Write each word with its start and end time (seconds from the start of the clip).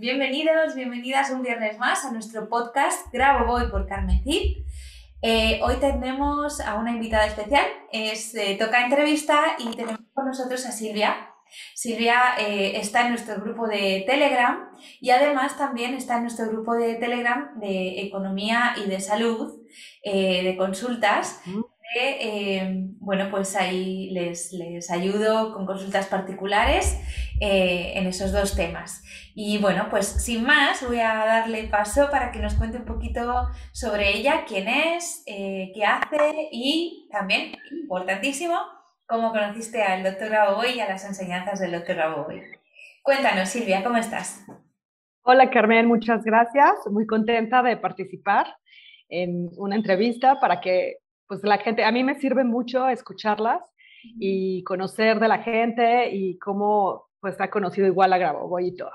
Bienvenidos, 0.00 0.76
bienvenidas 0.76 1.30
un 1.30 1.42
viernes 1.42 1.76
más 1.76 2.04
a 2.04 2.12
nuestro 2.12 2.48
podcast 2.48 3.12
Grabo 3.12 3.46
Voy 3.46 3.68
por 3.68 3.88
Carmen 3.88 4.22
Cid. 4.22 4.58
Eh, 5.22 5.58
hoy 5.60 5.74
tenemos 5.80 6.60
a 6.60 6.76
una 6.76 6.92
invitada 6.92 7.26
especial, 7.26 7.66
es 7.90 8.32
eh, 8.36 8.56
Toca 8.56 8.84
Entrevista 8.84 9.56
y 9.58 9.74
tenemos 9.74 9.98
con 10.14 10.26
nosotros 10.26 10.64
a 10.66 10.70
Silvia. 10.70 11.34
Silvia 11.74 12.36
eh, 12.38 12.78
está 12.78 13.06
en 13.06 13.08
nuestro 13.08 13.40
grupo 13.40 13.66
de 13.66 14.04
Telegram 14.06 14.70
y 15.00 15.10
además 15.10 15.58
también 15.58 15.94
está 15.94 16.18
en 16.18 16.22
nuestro 16.22 16.46
grupo 16.46 16.76
de 16.76 16.94
Telegram 16.94 17.58
de 17.58 18.02
economía 18.02 18.74
y 18.76 18.88
de 18.88 19.00
salud, 19.00 19.64
de 20.04 20.54
consultas. 20.56 21.40
Eh, 21.96 22.86
bueno, 23.00 23.28
pues 23.30 23.56
ahí 23.56 24.10
les, 24.10 24.52
les, 24.52 24.90
ayudo 24.90 25.54
con 25.54 25.66
consultas 25.66 26.06
particulares 26.06 27.00
en 27.40 28.06
esos 28.06 28.32
dos 28.32 28.54
temas. 28.54 29.02
Y 29.34 29.58
bueno, 29.58 29.86
pues 29.88 30.06
sin 30.06 30.44
más, 30.44 30.84
voy 30.86 31.00
a 31.00 31.14
darle 31.14 31.64
paso 31.64 32.10
para 32.10 32.30
que 32.32 32.40
nos 32.40 32.54
cuente 32.54 32.78
un 32.78 32.84
poquito 32.84 33.48
sobre 33.72 34.16
ella, 34.16 34.44
quién 34.46 34.68
es, 34.68 35.22
qué 35.26 35.84
hace 35.86 36.48
y 36.50 37.08
también, 37.10 37.52
importantísimo, 37.70 38.58
cómo 39.06 39.30
conociste 39.30 39.82
al 39.82 40.02
doctor 40.02 40.30
Raboy 40.30 40.72
y 40.72 40.80
a 40.80 40.88
las 40.88 41.04
enseñanzas 41.04 41.60
del 41.60 41.72
doctor 41.72 41.96
Raboy. 41.96 42.42
Cuéntanos, 43.02 43.48
Silvia, 43.48 43.82
¿cómo 43.82 43.96
estás? 43.96 44.44
Hola, 45.22 45.48
Carmen, 45.50 45.86
muchas 45.86 46.22
gracias. 46.24 46.74
Muy 46.90 47.06
contenta 47.06 47.62
de 47.62 47.78
participar 47.78 48.46
en 49.08 49.48
una 49.56 49.76
entrevista 49.76 50.38
para 50.40 50.60
que 50.60 50.98
pues 51.28 51.42
la 51.44 51.58
gente, 51.58 51.84
a 51.84 51.92
mí 51.92 52.02
me 52.02 52.18
sirve 52.18 52.44
mucho 52.44 52.88
escucharlas 52.88 53.62
y 54.18 54.62
conocer 54.64 55.20
de 55.20 55.28
la 55.28 55.38
gente 55.38 56.10
y 56.12 56.38
cómo 56.38 57.06
pues 57.20 57.40
ha 57.40 57.50
conocido 57.50 57.86
igual 57.86 58.12
a 58.12 58.18
Grabo 58.18 58.58
y 58.60 58.74
todo. 58.74 58.90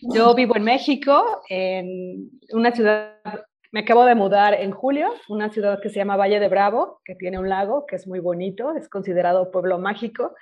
Yo 0.00 0.34
vivo 0.34 0.56
en 0.56 0.64
México, 0.64 1.42
en 1.48 2.30
una 2.52 2.72
ciudad 2.72 3.16
me 3.74 3.80
acabo 3.80 4.04
de 4.04 4.14
mudar 4.14 4.54
en 4.54 4.70
julio, 4.70 5.12
una 5.28 5.50
ciudad 5.50 5.80
que 5.82 5.88
se 5.88 5.96
llama 5.96 6.16
Valle 6.16 6.38
de 6.38 6.46
Bravo, 6.46 7.00
que 7.04 7.16
tiene 7.16 7.40
un 7.40 7.48
lago 7.48 7.86
que 7.86 7.96
es 7.96 8.06
muy 8.06 8.20
bonito, 8.20 8.72
es 8.76 8.88
considerado 8.88 9.50
pueblo 9.50 9.80
mágico. 9.80 10.32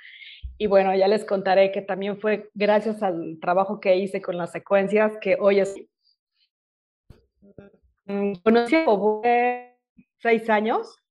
Y 0.58 0.66
bueno, 0.66 0.94
ya 0.94 1.08
les 1.08 1.24
contaré 1.24 1.72
que 1.72 1.80
también 1.80 2.20
fue 2.20 2.50
gracias 2.52 3.02
al 3.02 3.38
trabajo 3.40 3.80
que 3.80 3.96
hice 3.96 4.20
con 4.20 4.36
las 4.36 4.52
secuencias 4.52 5.16
que 5.18 5.38
hoy 5.40 5.60
es... 5.60 5.74
Mm, 8.04 8.34
conocí 8.44 8.76
a 8.76 8.86
seis 10.18 10.50
años. 10.50 11.01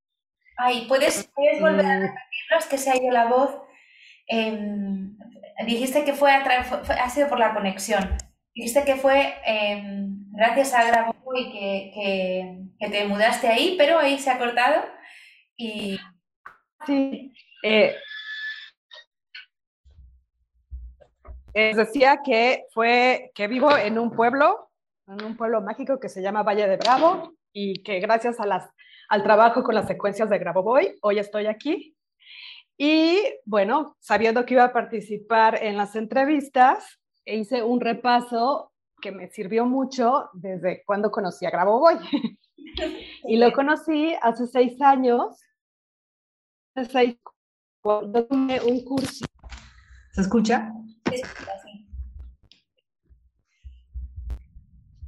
Ay, 0.63 0.85
¿puedes, 0.88 1.27
¿puedes 1.33 1.59
volver 1.59 1.83
a 1.83 1.97
mm. 1.97 2.01
repetirnos 2.01 2.66
que 2.69 2.77
se 2.77 2.91
ha 2.91 2.95
ido 2.95 3.11
la 3.11 3.25
voz? 3.25 3.49
Em, 4.27 5.17
dijiste 5.66 6.05
que 6.05 6.13
fue, 6.13 6.31
ha 6.31 7.09
sido 7.09 7.29
por 7.29 7.39
la 7.39 7.55
conexión. 7.55 8.16
Dijiste 8.53 8.85
que 8.85 8.95
fue 8.95 9.33
em, 9.44 10.23
gracias 10.31 10.75
a 10.75 10.83
Grabo 10.83 11.16
y 11.35 11.51
que, 11.51 12.89
te 12.91 13.05
mudaste 13.05 13.47
ahí, 13.47 13.73
pero 13.75 13.97
ahí 13.97 14.19
se 14.19 14.29
ha 14.29 14.38
cortado 14.38 14.83
y... 15.57 15.97
Sí. 16.85 17.33
Eh, 17.63 17.95
decía 21.53 22.19
que 22.23 22.66
fue 22.72 23.31
que 23.33 23.47
vivo 23.47 23.75
en 23.75 23.97
un 23.97 24.11
pueblo, 24.11 24.69
en 25.07 25.23
un 25.23 25.35
pueblo 25.35 25.61
mágico 25.61 25.99
que 25.99 26.09
se 26.09 26.22
llama 26.22 26.43
Valle 26.43 26.67
de 26.67 26.78
Bravo 26.78 27.33
y 27.51 27.81
que 27.81 27.99
gracias 27.99 28.39
a 28.39 28.45
las, 28.45 28.69
al 29.11 29.23
trabajo 29.23 29.61
con 29.61 29.75
las 29.75 29.88
secuencias 29.88 30.29
de 30.29 30.39
Boy, 30.53 30.97
hoy 31.01 31.19
estoy 31.19 31.45
aquí. 31.45 31.97
Y 32.77 33.22
bueno, 33.44 33.97
sabiendo 33.99 34.45
que 34.45 34.53
iba 34.53 34.63
a 34.63 34.72
participar 34.72 35.61
en 35.61 35.75
las 35.75 35.97
entrevistas, 35.97 36.97
hice 37.25 37.61
un 37.61 37.81
repaso 37.81 38.72
que 39.01 39.11
me 39.11 39.27
sirvió 39.27 39.66
mucho 39.66 40.29
desde 40.31 40.81
cuando 40.85 41.11
conocí 41.11 41.45
a 41.45 41.66
Boy. 41.66 41.95
y 43.25 43.35
lo 43.35 43.51
conocí 43.51 44.16
hace 44.22 44.47
seis 44.47 44.81
años, 44.81 45.38
hace 46.73 46.89
seis, 46.89 47.17
cuando 47.81 48.25
tomé 48.25 48.61
un 48.61 48.81
curso. 48.85 49.25
¿Se 50.13 50.22
escucha? 50.22 50.72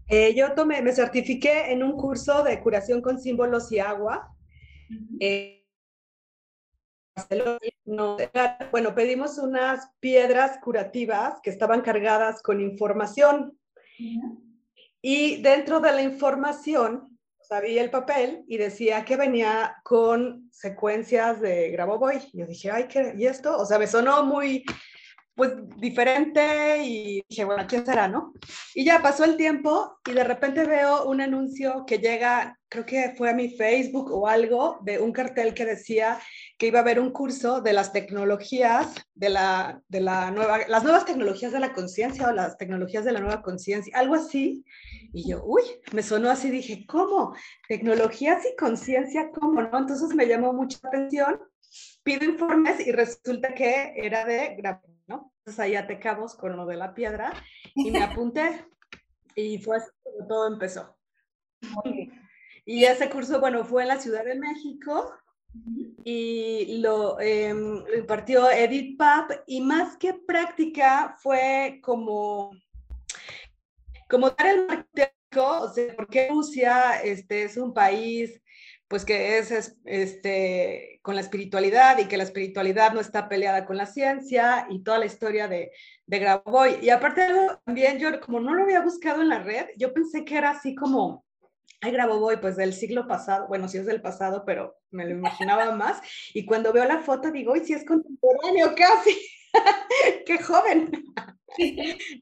Eh, 0.07 0.33
yo 0.35 0.53
tomé, 0.53 0.81
me 0.81 0.93
certifiqué 0.93 1.71
en 1.71 1.83
un 1.83 1.93
curso 1.93 2.43
de 2.43 2.59
curación 2.59 3.01
con 3.01 3.19
símbolos 3.19 3.71
y 3.71 3.79
agua. 3.79 4.29
bueno, 8.71 8.95
pedimos 8.95 9.37
unas 9.37 9.89
piedras 9.99 10.57
curativas 10.61 11.39
que 11.41 11.49
estaban 11.49 11.81
cargadas 11.81 12.41
con 12.41 12.59
información. 12.59 13.57
Y 15.01 15.41
dentro 15.41 15.79
de 15.79 15.91
la 15.91 16.01
información, 16.01 17.13
sabía 17.41 17.81
el 17.83 17.89
papel 17.89 18.43
y 18.47 18.57
decía 18.57 19.05
que 19.05 19.17
venía 19.17 19.75
con 19.83 20.49
secuencias 20.51 21.41
de 21.41 21.69
Grabovoi. 21.71 22.19
Yo 22.33 22.47
dije, 22.47 22.71
ay, 22.71 22.87
¿qué? 22.87 23.13
¿y 23.17 23.25
esto? 23.25 23.57
O 23.57 23.65
sea, 23.65 23.77
me 23.77 23.87
sonó 23.87 24.23
muy, 24.23 24.63
pues, 25.35 25.51
diferente 25.77 26.83
y 26.83 27.23
dije, 27.27 27.43
bueno, 27.43 27.65
¿quién 27.67 27.85
será, 27.85 28.07
no? 28.07 28.33
Y 28.75 28.85
ya 28.85 29.01
pasó 29.01 29.23
el 29.23 29.35
tiempo 29.35 29.97
y 30.07 30.13
de 30.13 30.23
repente 30.23 30.65
veo 30.65 31.05
un 31.05 31.21
anuncio 31.21 31.85
que 31.87 31.97
llega, 31.97 32.59
creo 32.69 32.85
que 32.85 33.13
fue 33.17 33.31
a 33.31 33.33
mi 33.33 33.49
Facebook 33.49 34.11
o 34.11 34.27
algo, 34.27 34.77
de 34.83 34.99
un 34.99 35.11
cartel 35.11 35.53
que 35.53 35.65
decía 35.65 36.19
que 36.57 36.67
iba 36.67 36.79
a 36.79 36.81
haber 36.83 36.99
un 36.99 37.11
curso 37.11 37.61
de 37.61 37.73
las 37.73 37.91
tecnologías 37.93 38.93
de 39.15 39.29
la, 39.29 39.81
de 39.87 40.01
la 40.01 40.29
nueva, 40.29 40.59
las 40.67 40.83
nuevas 40.83 41.05
tecnologías 41.05 41.51
de 41.51 41.59
la 41.59 41.73
conciencia 41.73 42.27
o 42.27 42.31
las 42.31 42.57
tecnologías 42.57 43.03
de 43.03 43.11
la 43.11 43.19
nueva 43.19 43.41
conciencia, 43.41 43.97
algo 43.97 44.15
así. 44.15 44.63
Y 45.13 45.29
yo, 45.29 45.43
uy, 45.43 45.63
me 45.93 46.03
sonó 46.03 46.29
así, 46.29 46.49
dije, 46.51 46.85
¿cómo? 46.87 47.35
Tecnologías 47.67 48.43
y 48.45 48.55
conciencia, 48.55 49.31
¿cómo? 49.31 49.61
¿No? 49.61 49.79
Entonces 49.79 50.15
me 50.15 50.27
llamó 50.27 50.53
mucha 50.53 50.77
atención, 50.83 51.39
pido 52.03 52.25
informes 52.25 52.85
y 52.85 52.91
resulta 52.91 53.53
que 53.53 53.93
era 53.95 54.25
de. 54.25 54.57
Ahí 55.57 55.75
atecamos 55.75 56.35
con 56.35 56.55
lo 56.55 56.65
de 56.65 56.77
la 56.77 56.93
piedra 56.93 57.33
y 57.75 57.91
me 57.91 58.01
apunté 58.01 58.65
y 59.35 59.57
fue 59.59 59.77
así 59.77 59.89
como 60.03 60.27
todo 60.27 60.47
empezó. 60.47 60.97
Y 62.65 62.85
ese 62.85 63.09
curso, 63.09 63.41
bueno, 63.41 63.65
fue 63.65 63.81
en 63.81 63.89
la 63.89 63.99
Ciudad 63.99 64.23
de 64.23 64.35
México 64.35 65.13
y 66.05 66.77
lo 66.79 67.19
em, 67.19 67.83
impartió 67.97 68.49
Edith 68.49 68.97
Papp 68.97 69.31
y 69.45 69.59
más 69.59 69.97
que 69.97 70.13
práctica 70.13 71.17
fue 71.19 71.81
como, 71.83 72.51
como 74.09 74.29
dar 74.29 74.47
el 74.47 74.65
marco, 74.65 75.65
o 75.65 75.73
sea, 75.73 75.93
porque 75.97 76.29
Rusia 76.29 77.01
este, 77.03 77.43
es 77.43 77.57
un 77.57 77.73
país 77.73 78.41
pues 78.93 79.05
que 79.05 79.39
es, 79.39 79.75
este, 79.85 80.99
con 81.01 81.15
la 81.15 81.21
espiritualidad 81.21 81.97
y 81.97 82.05
que 82.05 82.15
la 82.15 82.25
espiritualidad 82.25 82.93
no 82.93 82.99
está 82.99 83.27
peleada 83.27 83.65
con 83.65 83.75
la 83.75 83.87
ciencia 83.87 84.67
y 84.69 84.83
toda 84.83 84.99
la 84.99 85.07
historia 85.07 85.47
de, 85.47 85.71
de 86.05 86.19
Gravoy. 86.19 86.77
Y 86.79 86.91
aparte 86.91 87.27
también 87.65 87.97
yo 87.97 88.21
como 88.21 88.39
no 88.39 88.53
lo 88.53 88.61
había 88.61 88.81
buscado 88.81 89.23
en 89.23 89.29
la 89.29 89.39
red, 89.39 89.65
yo 89.77 89.95
pensé 89.95 90.23
que 90.23 90.37
era 90.37 90.51
así 90.51 90.75
como 90.75 91.25
Ay, 91.81 91.91
grabo 91.91 92.19
voy, 92.19 92.37
pues 92.37 92.55
del 92.55 92.71
siglo 92.71 93.07
pasado, 93.07 93.47
bueno, 93.47 93.67
sí 93.67 93.79
es 93.79 93.87
del 93.87 93.99
pasado, 93.99 94.43
pero 94.45 94.77
me 94.91 95.05
lo 95.05 95.09
imaginaba 95.09 95.71
más. 95.71 95.99
Y 96.35 96.45
cuando 96.45 96.71
veo 96.71 96.85
la 96.85 96.99
foto 96.99 97.31
digo, 97.31 97.55
¡ay, 97.55 97.65
sí 97.65 97.73
es 97.73 97.83
contemporáneo 97.85 98.75
casi! 98.75 99.17
¡Qué 100.27 100.37
joven! 100.37 100.91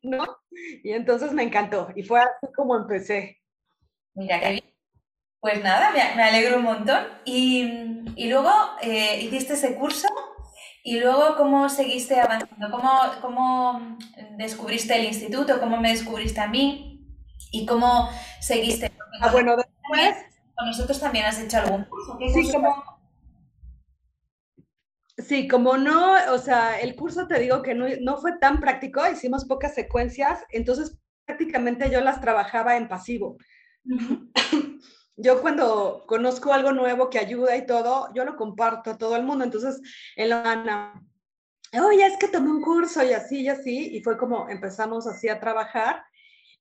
¿No? 0.03 0.23
Y 0.49 0.91
entonces 0.93 1.33
me 1.33 1.43
encantó. 1.43 1.89
Y 1.97 2.03
fue 2.03 2.21
así 2.21 2.53
como 2.55 2.77
empecé. 2.77 3.41
Mira, 4.13 4.39
qué 4.39 4.51
bien. 4.51 4.70
Pues 5.41 5.63
nada, 5.63 5.91
me, 5.91 6.23
alegro 6.23 6.57
un 6.57 6.63
montón. 6.63 7.03
Y, 7.25 7.67
luego 8.29 8.51
eh, 8.81 9.19
hiciste 9.21 9.53
ese 9.53 9.75
curso 9.75 10.07
y 10.83 10.99
luego 10.99 11.35
cómo 11.35 11.67
seguiste 11.69 12.19
avanzando, 12.19 12.71
¿Cómo, 12.71 12.91
cómo 13.21 13.97
descubriste 14.37 14.95
el 14.95 15.05
instituto, 15.05 15.59
cómo 15.59 15.77
me 15.77 15.89
descubriste 15.89 16.39
a 16.39 16.47
mí 16.47 17.05
y 17.51 17.65
cómo 17.65 18.09
seguiste. 18.39 18.91
Ah, 19.19 19.31
bueno, 19.31 19.55
después... 19.57 20.25
Con 20.55 20.67
nosotros 20.67 20.99
también 20.99 21.25
has 21.25 21.39
hecho 21.39 21.57
algún 21.57 21.85
curso. 21.85 22.17
Sí, 22.33 22.51
como, 22.51 22.91
Sí, 25.17 25.47
como 25.47 25.77
no, 25.77 26.15
o 26.33 26.37
sea, 26.37 26.79
el 26.79 26.95
curso 26.95 27.27
te 27.27 27.39
digo 27.39 27.61
que 27.61 27.75
no, 27.75 28.17
fue 28.17 28.37
tan 28.39 28.59
práctico, 28.59 29.01
hicimos 29.07 29.45
pocas 29.45 29.73
secuencias, 29.73 30.43
entonces 30.51 30.97
prácticamente 31.25 31.89
yo 31.89 32.01
las 32.01 32.21
trabajaba 32.21 32.77
en 32.77 32.87
pasivo. 32.87 33.37
Yo 35.21 35.41
cuando 35.41 36.03
conozco 36.07 36.51
algo 36.51 36.71
nuevo 36.71 37.09
que 37.09 37.19
ayuda 37.19 37.55
y 37.55 37.65
todo, 37.65 38.09
yo 38.13 38.25
lo 38.25 38.35
comparto 38.35 38.91
a 38.91 38.97
todo 38.97 39.15
el 39.15 39.23
mundo. 39.23 39.43
Entonces, 39.43 39.79
en 40.15 40.29
la 40.29 41.01
oye, 41.83 42.05
es 42.05 42.17
que 42.17 42.27
tomé 42.27 42.49
un 42.49 42.61
curso 42.61 43.03
y 43.03 43.13
así 43.13 43.41
y 43.41 43.49
así, 43.49 43.95
y 43.95 44.01
fue 44.01 44.17
como 44.17 44.49
empezamos 44.49 45.07
así 45.07 45.29
a 45.29 45.39
trabajar. 45.39 46.03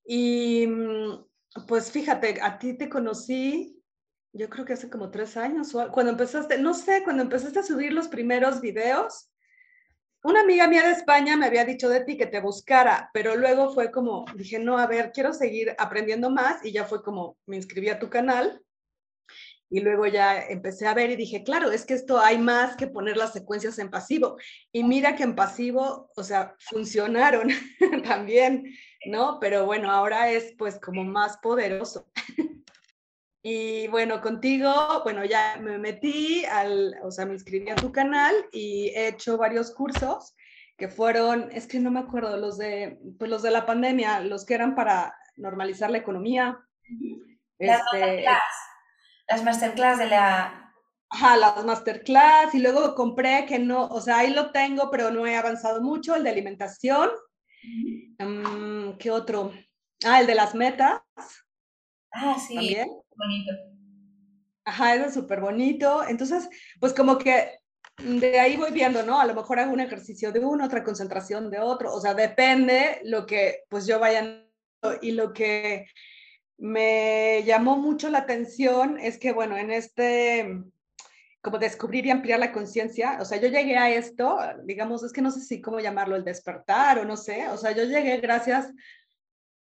Y 0.04 0.66
mm, 0.66 1.66
pues 1.66 1.90
fíjate, 1.90 2.40
a 2.42 2.58
ti 2.58 2.76
te 2.76 2.88
conocí 2.88 3.80
yo 4.32 4.48
creo 4.48 4.64
que 4.64 4.74
hace 4.74 4.90
como 4.90 5.10
tres 5.10 5.36
años, 5.36 5.72
cuando 5.92 6.12
empezaste, 6.12 6.58
no 6.58 6.74
sé, 6.74 7.02
cuando 7.02 7.22
empezaste 7.22 7.58
a 7.58 7.64
subir 7.64 7.92
los 7.92 8.08
primeros 8.08 8.60
videos, 8.60 9.30
una 10.22 10.40
amiga 10.40 10.68
mía 10.68 10.82
de 10.82 10.92
España 10.92 11.36
me 11.36 11.46
había 11.46 11.64
dicho 11.64 11.88
de 11.88 12.04
ti 12.04 12.16
que 12.16 12.26
te 12.26 12.40
buscara, 12.40 13.10
pero 13.14 13.36
luego 13.36 13.72
fue 13.72 13.90
como, 13.90 14.26
dije, 14.34 14.58
no, 14.58 14.78
a 14.78 14.86
ver, 14.86 15.12
quiero 15.12 15.32
seguir 15.32 15.74
aprendiendo 15.78 16.30
más 16.30 16.64
y 16.64 16.72
ya 16.72 16.84
fue 16.84 17.02
como, 17.02 17.38
me 17.46 17.56
inscribí 17.56 17.88
a 17.88 17.98
tu 17.98 18.10
canal 18.10 18.62
y 19.70 19.80
luego 19.80 20.06
ya 20.06 20.46
empecé 20.48 20.88
a 20.88 20.94
ver 20.94 21.10
y 21.10 21.16
dije, 21.16 21.44
claro, 21.44 21.70
es 21.70 21.86
que 21.86 21.94
esto 21.94 22.18
hay 22.18 22.38
más 22.38 22.76
que 22.76 22.88
poner 22.88 23.16
las 23.16 23.32
secuencias 23.32 23.78
en 23.78 23.88
pasivo. 23.88 24.36
Y 24.72 24.82
mira 24.82 25.14
que 25.14 25.22
en 25.22 25.36
pasivo, 25.36 26.10
o 26.16 26.24
sea, 26.24 26.56
funcionaron 26.58 27.48
también, 28.04 28.64
¿no? 29.06 29.38
Pero 29.40 29.66
bueno, 29.66 29.90
ahora 29.92 30.30
es 30.32 30.54
pues 30.58 30.80
como 30.80 31.04
más 31.04 31.38
poderoso. 31.38 32.10
Y 33.42 33.88
bueno, 33.88 34.20
contigo, 34.20 35.00
bueno, 35.02 35.24
ya 35.24 35.56
me 35.60 35.78
metí 35.78 36.44
al, 36.44 36.94
o 37.02 37.10
sea, 37.10 37.24
me 37.24 37.32
inscribí 37.32 37.70
a 37.70 37.80
tu 37.80 37.90
canal 37.90 38.34
y 38.52 38.88
he 38.88 39.08
hecho 39.08 39.38
varios 39.38 39.72
cursos 39.72 40.34
que 40.76 40.88
fueron, 40.88 41.50
es 41.52 41.66
que 41.66 41.78
no 41.78 41.90
me 41.90 42.00
acuerdo, 42.00 42.36
los 42.36 42.58
de, 42.58 42.98
pues 43.18 43.30
los 43.30 43.42
de 43.42 43.50
la 43.50 43.66
pandemia, 43.66 44.20
los 44.20 44.44
que 44.44 44.54
eran 44.54 44.74
para 44.74 45.14
normalizar 45.36 45.90
la 45.90 45.98
economía. 45.98 46.58
Las 47.58 47.80
este, 47.80 47.98
masterclass, 47.98 48.42
las 49.28 49.44
masterclass 49.44 49.98
de 49.98 50.06
la... 50.06 50.74
Ajá, 51.12 51.36
las 51.36 51.64
masterclass 51.64 52.54
y 52.54 52.60
luego 52.60 52.94
compré 52.94 53.44
que 53.46 53.58
no, 53.58 53.86
o 53.86 54.00
sea, 54.00 54.18
ahí 54.18 54.32
lo 54.32 54.52
tengo, 54.52 54.90
pero 54.90 55.10
no 55.10 55.26
he 55.26 55.36
avanzado 55.36 55.82
mucho, 55.82 56.14
el 56.14 56.24
de 56.24 56.30
alimentación. 56.30 57.10
Mm, 58.18 58.92
¿Qué 58.98 59.10
otro? 59.10 59.52
Ah, 60.04 60.20
el 60.20 60.26
de 60.26 60.34
las 60.34 60.54
metas. 60.54 61.00
Ah, 62.12 62.36
sí. 62.38 62.54
También. 62.54 62.88
Bonito. 63.16 63.52
Ajá, 64.64 64.94
es 64.94 65.14
súper 65.14 65.40
bonito. 65.40 66.02
Entonces, 66.06 66.48
pues 66.78 66.92
como 66.92 67.18
que 67.18 67.60
de 67.98 68.38
ahí 68.38 68.56
voy 68.56 68.72
viendo, 68.72 69.02
¿no? 69.02 69.20
A 69.20 69.26
lo 69.26 69.34
mejor 69.34 69.58
hago 69.58 69.72
un 69.72 69.80
ejercicio 69.80 70.32
de 70.32 70.40
uno, 70.40 70.64
otra 70.64 70.84
concentración 70.84 71.50
de 71.50 71.58
otro. 71.58 71.92
O 71.92 72.00
sea, 72.00 72.14
depende 72.14 73.00
lo 73.04 73.26
que 73.26 73.64
pues 73.68 73.86
yo 73.86 73.98
vaya 73.98 74.46
y 75.02 75.12
lo 75.12 75.32
que 75.32 75.86
me 76.58 77.42
llamó 77.44 77.76
mucho 77.76 78.10
la 78.10 78.18
atención 78.18 78.98
es 78.98 79.18
que, 79.18 79.32
bueno, 79.32 79.56
en 79.56 79.70
este, 79.70 80.62
como 81.40 81.58
descubrir 81.58 82.06
y 82.06 82.10
ampliar 82.10 82.38
la 82.38 82.52
conciencia, 82.52 83.18
o 83.20 83.24
sea, 83.24 83.40
yo 83.40 83.48
llegué 83.48 83.76
a 83.76 83.90
esto, 83.90 84.38
digamos, 84.64 85.02
es 85.02 85.12
que 85.12 85.22
no 85.22 85.30
sé 85.30 85.40
si 85.40 85.60
cómo 85.60 85.80
llamarlo, 85.80 86.16
el 86.16 86.24
despertar 86.24 86.98
o 86.98 87.04
no 87.04 87.16
sé, 87.16 87.48
o 87.48 87.56
sea, 87.56 87.72
yo 87.72 87.84
llegué 87.84 88.18
gracias 88.18 88.70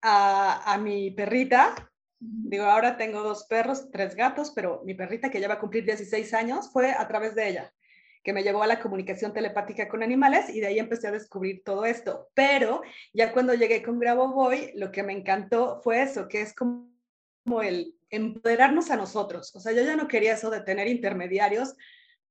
a, 0.01 0.71
a 0.71 0.77
mi 0.77 1.11
perrita, 1.11 1.91
Digo, 2.25 2.65
ahora 2.65 2.95
tengo 2.95 3.21
dos 3.21 3.45
perros, 3.45 3.91
tres 3.91 4.15
gatos, 4.15 4.51
pero 4.51 4.81
mi 4.85 4.93
perrita 4.93 5.29
que 5.29 5.41
ya 5.41 5.47
va 5.47 5.55
a 5.55 5.59
cumplir 5.59 5.83
16 5.83 6.33
años 6.33 6.71
fue 6.71 6.93
a 6.93 7.05
través 7.07 7.35
de 7.35 7.49
ella, 7.49 7.73
que 8.23 8.31
me 8.31 8.43
llevó 8.43 8.63
a 8.63 8.67
la 8.67 8.79
comunicación 8.79 9.33
telepática 9.33 9.89
con 9.89 10.03
animales 10.03 10.49
y 10.49 10.61
de 10.61 10.67
ahí 10.67 10.79
empecé 10.79 11.07
a 11.07 11.11
descubrir 11.11 11.63
todo 11.65 11.85
esto. 11.85 12.29
Pero 12.33 12.81
ya 13.13 13.33
cuando 13.33 13.53
llegué 13.53 13.83
con 13.83 13.99
Grabo 13.99 14.29
Boy, 14.29 14.71
lo 14.75 14.91
que 14.91 15.03
me 15.03 15.11
encantó 15.11 15.81
fue 15.83 16.01
eso, 16.01 16.29
que 16.29 16.41
es 16.41 16.53
como 16.53 16.87
el 17.61 17.97
empoderarnos 18.09 18.89
a 18.89 18.95
nosotros. 18.95 19.53
O 19.55 19.59
sea, 19.59 19.73
yo 19.73 19.81
ya 19.81 19.97
no 19.97 20.07
quería 20.07 20.33
eso 20.33 20.49
de 20.49 20.61
tener 20.61 20.87
intermediarios 20.87 21.75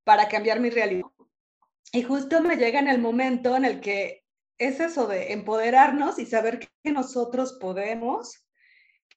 para 0.05 0.29
cambiar 0.29 0.61
mi 0.61 0.71
realidad. 0.71 1.07
Y 1.93 2.03
justo 2.03 2.41
me 2.41 2.57
llega 2.57 2.79
en 2.79 2.89
el 2.89 2.99
momento 2.99 3.57
en 3.57 3.67
el 3.67 3.81
que 3.81 4.25
es 4.57 4.81
eso 4.81 5.07
de 5.07 5.33
empoderarnos 5.33 6.19
y 6.19 6.25
saber 6.27 6.61
que 6.61 6.93
nosotros 6.93 7.59
podemos 7.61 8.43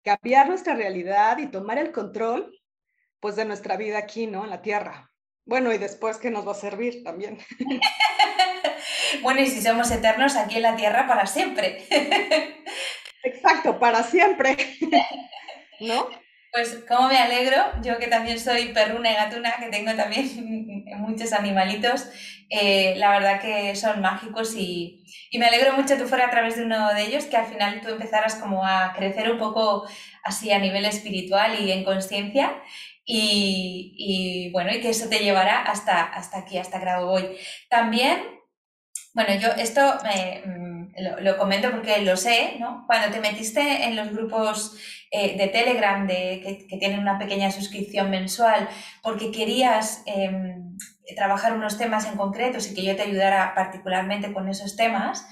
cambiar 0.05 0.47
nuestra 0.47 0.75
realidad 0.75 1.39
y 1.39 1.47
tomar 1.47 1.79
el 1.79 1.91
control, 1.91 2.57
pues, 3.19 3.35
de 3.35 3.43
nuestra 3.43 3.75
vida 3.75 3.97
aquí, 3.97 4.27
¿no? 4.27 4.43
En 4.43 4.51
la 4.51 4.61
Tierra. 4.61 5.11
Bueno, 5.45 5.73
y 5.73 5.79
después, 5.79 6.17
¿qué 6.17 6.29
nos 6.29 6.47
va 6.47 6.51
a 6.51 6.55
servir 6.55 7.03
también? 7.03 7.39
bueno, 9.23 9.41
y 9.41 9.47
si 9.47 9.61
somos 9.61 9.89
eternos 9.91 10.35
aquí 10.35 10.57
en 10.57 10.61
la 10.61 10.75
Tierra 10.75 11.07
para 11.07 11.25
siempre. 11.25 11.85
Exacto, 13.23 13.79
para 13.79 14.03
siempre. 14.03 14.55
¿No? 15.79 16.07
Pues 16.55 16.85
como 16.87 17.09
me 17.09 17.17
alegro, 17.17 17.57
yo 17.83 17.97
que 17.97 18.07
también 18.07 18.39
soy 18.39 18.67
perruna 18.67 19.11
y 19.11 19.15
gatuna, 19.15 19.55
que 19.59 19.67
tengo 19.67 19.93
también 19.93 20.85
muchos 20.99 21.33
animalitos, 21.33 22.07
eh, 22.49 22.93
la 22.95 23.11
verdad 23.11 23.41
que 23.41 23.75
son 23.75 23.99
mágicos 23.99 24.55
y, 24.55 25.03
me 25.37 25.47
alegro 25.47 25.73
mucho 25.73 25.97
tú 25.97 26.07
fuera 26.07 26.27
a 26.27 26.29
través 26.29 26.55
de 26.55 26.63
uno 26.63 26.93
de 26.93 27.03
ellos, 27.03 27.25
que 27.25 27.35
al 27.35 27.47
final 27.47 27.81
tú 27.81 27.89
empezaras 27.89 28.35
como 28.35 28.65
a 28.65 28.93
crecer 28.95 29.29
un 29.29 29.37
poco 29.37 29.85
así 30.23 30.49
a 30.53 30.59
nivel 30.59 30.85
espiritual 30.85 31.61
y 31.61 31.73
en 31.73 31.83
conciencia 31.83 32.61
y, 33.03 34.49
bueno, 34.53 34.71
y 34.73 34.79
que 34.79 34.91
eso 34.91 35.09
te 35.09 35.19
llevará 35.19 35.61
hasta, 35.61 36.03
hasta 36.03 36.37
aquí, 36.39 36.57
hasta 36.57 36.79
Grabo 36.79 37.07
Boy. 37.07 37.37
También, 37.69 38.23
bueno, 39.13 39.35
yo 39.35 39.49
esto 39.57 39.97
me 40.05 40.74
lo, 40.97 41.37
comento 41.37 41.71
porque 41.71 42.01
lo 42.01 42.15
sé, 42.17 42.55
¿no? 42.59 42.85
Cuando 42.87 43.11
te 43.13 43.19
metiste 43.19 43.85
en 43.85 43.95
los 43.95 44.11
grupos 44.11 44.77
eh, 45.11 45.37
de 45.37 45.47
Telegram 45.47 46.07
de, 46.07 46.65
que, 46.69 46.77
tienen 46.77 46.99
una 46.99 47.19
pequeña 47.19 47.51
suscripción 47.51 48.09
mensual 48.09 48.69
porque 49.01 49.31
querías 49.31 50.03
em, 50.05 50.77
trabajar 51.15 51.53
unos 51.53 51.77
temas 51.77 52.05
en 52.05 52.17
concretos 52.17 52.69
y 52.69 52.75
que 52.75 52.83
yo 52.83 52.95
te 52.95 53.03
ayudara 53.03 53.53
particularmente 53.55 54.31
con 54.33 54.47
esos 54.47 54.75
temas, 54.75 55.27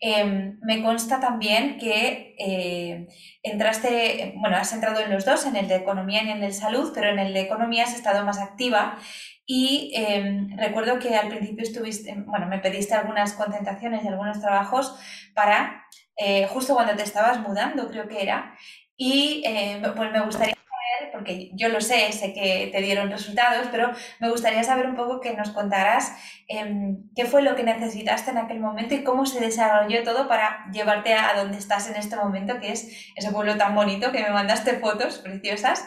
em, 0.00 0.58
me 0.62 0.82
consta 0.82 1.18
también 1.18 1.78
que 1.78 2.34
eh, 2.38 3.08
entraste, 3.42 4.34
bueno, 4.36 4.56
has 4.56 4.72
entrado 4.72 5.00
en 5.00 5.10
los 5.10 5.24
dos, 5.24 5.46
en 5.46 5.56
el 5.56 5.68
de 5.68 5.76
economía 5.76 6.22
y 6.22 6.28
en 6.28 6.42
el 6.42 6.48
de 6.48 6.52
salud, 6.52 6.92
pero 6.94 7.08
en 7.08 7.18
el 7.18 7.32
de 7.32 7.40
economía 7.40 7.84
has 7.84 7.94
estado 7.94 8.24
más 8.24 8.38
activa 8.38 8.98
y 9.46 9.92
em, 9.94 10.56
recuerdo 10.58 10.98
que 10.98 11.14
al 11.14 11.28
principio 11.28 11.62
estuviste, 11.62 12.14
bueno, 12.26 12.46
me 12.46 12.58
pediste 12.58 12.94
algunas 12.94 13.32
concentraciones 13.34 14.04
y 14.04 14.08
algunos 14.08 14.40
trabajos 14.40 14.98
para, 15.34 15.86
eh, 16.16 16.48
justo 16.48 16.74
cuando 16.74 16.96
te 16.96 17.04
estabas 17.04 17.38
mudando, 17.40 17.88
creo 17.88 18.08
que 18.08 18.22
era, 18.22 18.56
y 18.96 19.42
eh, 19.46 19.80
pues 19.94 20.10
me 20.10 20.20
gustaría 20.20 20.54
saber, 20.54 21.12
porque 21.12 21.50
yo 21.54 21.68
lo 21.68 21.80
sé, 21.80 22.10
sé 22.12 22.32
que 22.34 22.70
te 22.72 22.80
dieron 22.80 23.08
resultados, 23.08 23.68
pero 23.70 23.92
me 24.18 24.30
gustaría 24.30 24.64
saber 24.64 24.88
un 24.88 24.96
poco 24.96 25.20
que 25.20 25.34
nos 25.34 25.50
contaras 25.50 26.12
em, 26.48 27.04
qué 27.14 27.24
fue 27.24 27.42
lo 27.42 27.54
que 27.54 27.62
necesitaste 27.62 28.32
en 28.32 28.38
aquel 28.38 28.58
momento 28.58 28.94
y 28.94 29.04
cómo 29.04 29.26
se 29.26 29.40
desarrolló 29.40 30.02
todo 30.02 30.26
para 30.26 30.66
llevarte 30.72 31.14
a 31.14 31.34
donde 31.36 31.58
estás 31.58 31.88
en 31.88 31.96
este 31.96 32.16
momento, 32.16 32.58
que 32.58 32.72
es 32.72 33.12
ese 33.14 33.30
pueblo 33.30 33.56
tan 33.56 33.76
bonito 33.76 34.10
que 34.10 34.22
me 34.22 34.30
mandaste 34.30 34.80
fotos 34.80 35.18
preciosas. 35.18 35.86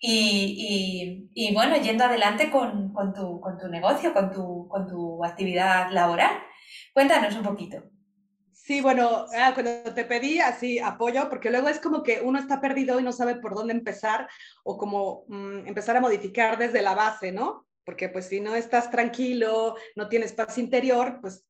Y, 0.00 1.52
bueno, 1.54 1.76
yendo 1.76 2.04
adelante 2.04 2.50
con, 2.50 2.92
tu, 3.14 3.68
negocio, 3.68 4.12
con 4.12 4.30
tu, 4.30 4.68
con 4.68 4.86
tu 4.86 5.24
actividad 5.24 5.90
laboral. 5.90 6.38
Cuéntanos 6.92 7.34
un 7.36 7.42
poquito. 7.42 7.82
Sí, 8.68 8.82
bueno, 8.82 9.24
ah, 9.34 9.52
cuando 9.54 9.94
te 9.94 10.04
pedí 10.04 10.40
así 10.40 10.78
apoyo, 10.78 11.30
porque 11.30 11.50
luego 11.50 11.68
es 11.68 11.80
como 11.80 12.02
que 12.02 12.20
uno 12.20 12.38
está 12.38 12.60
perdido 12.60 13.00
y 13.00 13.02
no 13.02 13.12
sabe 13.12 13.36
por 13.36 13.54
dónde 13.54 13.72
empezar 13.72 14.28
o 14.62 14.76
como 14.76 15.24
mm, 15.28 15.66
empezar 15.66 15.96
a 15.96 16.02
modificar 16.02 16.58
desde 16.58 16.82
la 16.82 16.94
base, 16.94 17.32
¿no? 17.32 17.66
Porque 17.84 18.10
pues 18.10 18.26
si 18.26 18.40
no 18.40 18.54
estás 18.54 18.90
tranquilo, 18.90 19.74
no 19.96 20.10
tienes 20.10 20.34
paz 20.34 20.58
interior, 20.58 21.18
pues 21.22 21.46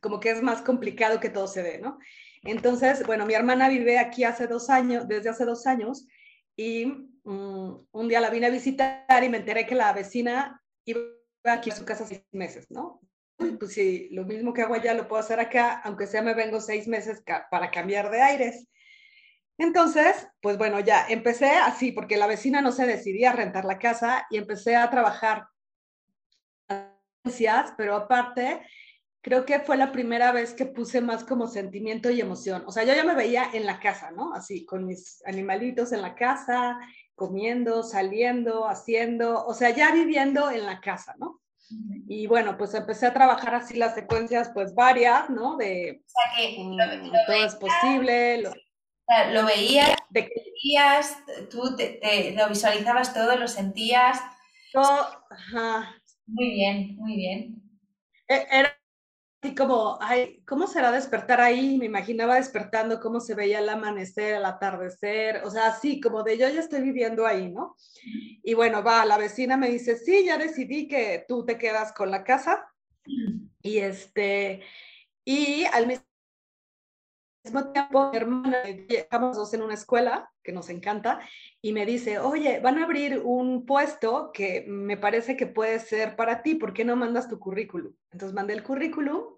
como 0.00 0.18
que 0.18 0.30
es 0.30 0.42
más 0.42 0.60
complicado 0.62 1.20
que 1.20 1.30
todo 1.30 1.46
se 1.46 1.62
dé, 1.62 1.78
¿no? 1.78 1.98
Entonces, 2.42 3.06
bueno, 3.06 3.24
mi 3.24 3.34
hermana 3.34 3.68
vive 3.68 3.98
aquí 3.98 4.24
hace 4.24 4.48
dos 4.48 4.68
años, 4.68 5.06
desde 5.06 5.28
hace 5.28 5.44
dos 5.44 5.64
años, 5.64 6.08
y 6.56 6.92
mm, 7.28 7.86
un 7.92 8.08
día 8.08 8.20
la 8.20 8.30
vine 8.30 8.46
a 8.46 8.50
visitar 8.50 9.22
y 9.22 9.28
me 9.28 9.38
enteré 9.38 9.66
que 9.66 9.74
la 9.74 9.92
vecina 9.92 10.62
iba 10.84 11.00
aquí 11.44 11.70
a 11.70 11.76
su 11.76 11.84
casa 11.84 12.06
seis 12.06 12.24
meses, 12.32 12.70
¿no? 12.70 13.00
Pues 13.36 13.72
sí, 13.72 14.08
lo 14.10 14.24
mismo 14.24 14.52
que 14.52 14.62
hago 14.62 14.74
allá 14.74 14.94
lo 14.94 15.06
puedo 15.06 15.20
hacer 15.20 15.38
acá, 15.38 15.80
aunque 15.84 16.06
sea 16.06 16.22
me 16.22 16.34
vengo 16.34 16.60
seis 16.60 16.88
meses 16.88 17.22
para 17.50 17.70
cambiar 17.70 18.10
de 18.10 18.20
aires. 18.20 18.68
Entonces, 19.58 20.28
pues 20.40 20.58
bueno, 20.58 20.80
ya 20.80 21.06
empecé 21.08 21.50
así, 21.50 21.92
porque 21.92 22.16
la 22.16 22.26
vecina 22.26 22.60
no 22.60 22.72
se 22.72 22.86
decidía 22.86 23.30
a 23.30 23.36
rentar 23.36 23.64
la 23.64 23.78
casa 23.78 24.26
y 24.30 24.38
empecé 24.38 24.76
a 24.76 24.90
trabajar, 24.90 25.46
pero 27.76 27.94
aparte, 27.94 28.60
creo 29.20 29.44
que 29.44 29.60
fue 29.60 29.76
la 29.76 29.92
primera 29.92 30.32
vez 30.32 30.54
que 30.54 30.66
puse 30.66 31.00
más 31.00 31.24
como 31.24 31.46
sentimiento 31.46 32.10
y 32.10 32.20
emoción. 32.20 32.64
O 32.66 32.72
sea, 32.72 32.84
yo 32.84 32.94
ya 32.94 33.04
me 33.04 33.14
veía 33.14 33.50
en 33.52 33.66
la 33.66 33.80
casa, 33.80 34.10
¿no? 34.10 34.32
Así, 34.32 34.64
con 34.64 34.86
mis 34.86 35.22
animalitos 35.26 35.92
en 35.92 36.02
la 36.02 36.14
casa, 36.14 36.78
comiendo, 37.18 37.82
saliendo, 37.82 38.66
haciendo, 38.66 39.44
o 39.44 39.52
sea, 39.52 39.68
ya 39.70 39.92
viviendo 39.92 40.50
en 40.50 40.64
la 40.64 40.80
casa, 40.80 41.14
¿no? 41.18 41.42
Y 42.08 42.26
bueno, 42.26 42.56
pues 42.56 42.72
empecé 42.72 43.06
a 43.06 43.12
trabajar 43.12 43.54
así 43.54 43.76
las 43.76 43.94
secuencias, 43.94 44.50
pues 44.54 44.74
varias, 44.74 45.28
¿no? 45.28 45.58
De 45.58 46.02
o 46.02 46.08
sea 46.08 46.36
que 46.36 46.56
mm, 46.58 47.12
todo 47.26 47.44
es 47.44 47.54
posible. 47.56 48.40
Lo, 48.40 48.52
lo 49.32 49.44
veías, 49.44 49.94
de, 50.08 50.30
veías, 50.62 51.18
tú 51.50 51.76
te, 51.76 52.00
lo 52.34 52.48
visualizabas 52.48 53.12
todo, 53.12 53.36
lo 53.36 53.48
sentías. 53.48 54.18
Todo, 54.72 55.08
ajá. 55.30 55.94
Muy 56.26 56.50
bien, 56.50 56.96
muy 56.96 57.16
bien. 57.16 57.62
E, 58.28 58.46
era 58.50 58.77
así 59.40 59.54
como, 59.54 59.98
ay, 60.00 60.42
¿cómo 60.46 60.66
será 60.66 60.90
despertar 60.90 61.40
ahí? 61.40 61.78
Me 61.78 61.86
imaginaba 61.86 62.36
despertando 62.36 63.00
cómo 63.00 63.20
se 63.20 63.34
veía 63.34 63.60
el 63.60 63.68
amanecer, 63.68 64.34
el 64.34 64.44
atardecer, 64.44 65.42
o 65.44 65.50
sea, 65.50 65.68
así 65.68 66.00
como 66.00 66.22
de 66.24 66.38
yo 66.38 66.48
ya 66.48 66.60
estoy 66.60 66.82
viviendo 66.82 67.26
ahí, 67.26 67.50
¿no? 67.50 67.76
Y 68.42 68.54
bueno, 68.54 68.82
va, 68.82 69.04
la 69.04 69.16
vecina 69.16 69.56
me 69.56 69.70
dice, 69.70 69.96
sí, 69.96 70.24
ya 70.24 70.38
decidí 70.38 70.88
que 70.88 71.24
tú 71.28 71.44
te 71.44 71.56
quedas 71.56 71.92
con 71.92 72.10
la 72.10 72.24
casa. 72.24 72.66
Y 73.62 73.78
este, 73.78 74.62
y 75.24 75.64
al 75.72 75.86
mismo 75.86 76.07
tiempo, 77.42 78.10
mi 78.10 78.16
hermana, 78.16 78.62
estamos 78.88 79.36
dos 79.36 79.52
en 79.54 79.62
una 79.62 79.74
escuela 79.74 80.30
que 80.42 80.52
nos 80.52 80.68
encanta, 80.70 81.20
y 81.60 81.72
me 81.72 81.86
dice, 81.86 82.18
oye, 82.18 82.60
van 82.60 82.78
a 82.78 82.84
abrir 82.84 83.20
un 83.24 83.66
puesto 83.66 84.30
que 84.32 84.64
me 84.66 84.96
parece 84.96 85.36
que 85.36 85.46
puede 85.46 85.78
ser 85.78 86.16
para 86.16 86.42
ti, 86.42 86.54
¿por 86.54 86.72
qué 86.72 86.84
no 86.84 86.96
mandas 86.96 87.28
tu 87.28 87.38
currículum? 87.38 87.92
Entonces 88.10 88.34
mandé 88.34 88.54
el 88.54 88.62
currículum 88.62 89.36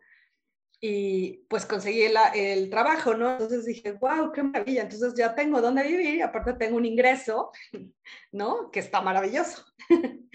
y 0.83 1.45
pues 1.49 1.67
conseguí 1.67 2.05
el 2.35 2.71
trabajo, 2.71 3.15
¿no? 3.15 3.33
Entonces 3.33 3.67
dije, 3.67 3.93
wow, 3.93 4.33
qué 4.33 4.43
maravilla, 4.43 4.83
entonces 4.83 5.15
ya 5.15 5.35
tengo 5.35 5.61
dónde 5.61 5.83
vivir 5.83 6.23
aparte 6.23 6.55
tengo 6.55 6.77
un 6.77 6.87
ingreso, 6.87 7.51
¿no? 8.33 8.71
Que 8.71 8.81
está 8.81 9.01
maravilloso. 9.03 9.65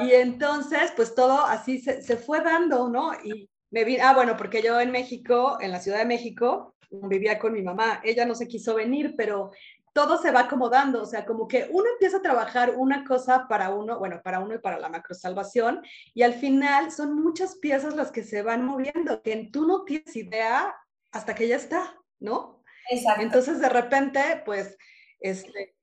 y 0.00 0.12
entonces, 0.12 0.92
pues 0.94 1.14
todo 1.14 1.44
así 1.44 1.80
se, 1.80 2.02
se 2.02 2.16
fue 2.16 2.40
dando, 2.40 2.88
¿no? 2.88 3.12
Y 3.24 3.50
me 3.70 3.84
vi, 3.84 3.98
ah, 3.98 4.14
bueno, 4.14 4.36
porque 4.36 4.62
yo 4.62 4.80
en 4.80 4.90
México, 4.90 5.58
en 5.60 5.72
la 5.72 5.80
Ciudad 5.80 5.98
de 5.98 6.04
México, 6.04 6.74
vivía 6.90 7.38
con 7.38 7.52
mi 7.52 7.62
mamá. 7.62 8.00
Ella 8.04 8.26
no 8.26 8.34
se 8.34 8.48
quiso 8.48 8.74
venir, 8.74 9.14
pero 9.16 9.52
todo 9.92 10.18
se 10.18 10.30
va 10.30 10.40
acomodando, 10.40 11.02
o 11.02 11.06
sea, 11.06 11.26
como 11.26 11.48
que 11.48 11.68
uno 11.70 11.86
empieza 11.90 12.18
a 12.18 12.22
trabajar 12.22 12.74
una 12.76 13.04
cosa 13.04 13.46
para 13.48 13.70
uno, 13.70 13.98
bueno, 13.98 14.20
para 14.22 14.38
uno 14.38 14.54
y 14.54 14.58
para 14.58 14.78
la 14.78 14.88
macrosalvación, 14.88 15.82
y 16.14 16.22
al 16.22 16.34
final 16.34 16.92
son 16.92 17.20
muchas 17.20 17.56
piezas 17.56 17.96
las 17.96 18.12
que 18.12 18.22
se 18.22 18.42
van 18.42 18.64
moviendo, 18.64 19.20
que 19.22 19.48
tú 19.52 19.66
no 19.66 19.84
tienes 19.84 20.14
idea 20.14 20.74
hasta 21.10 21.34
que 21.34 21.48
ya 21.48 21.56
está, 21.56 21.98
¿no? 22.20 22.62
Exacto. 22.88 23.22
Entonces, 23.22 23.60
de 23.60 23.68
repente, 23.68 24.42
pues, 24.44 24.76
este, 25.18 25.74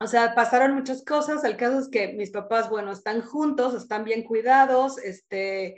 o 0.00 0.06
sea, 0.06 0.34
pasaron 0.34 0.74
muchas 0.74 1.04
cosas, 1.04 1.44
el 1.44 1.58
caso 1.58 1.78
es 1.78 1.88
que 1.88 2.14
mis 2.14 2.30
papás, 2.30 2.70
bueno, 2.70 2.90
están 2.90 3.20
juntos, 3.20 3.74
están 3.74 4.04
bien 4.04 4.22
cuidados, 4.22 4.96
este, 4.96 5.76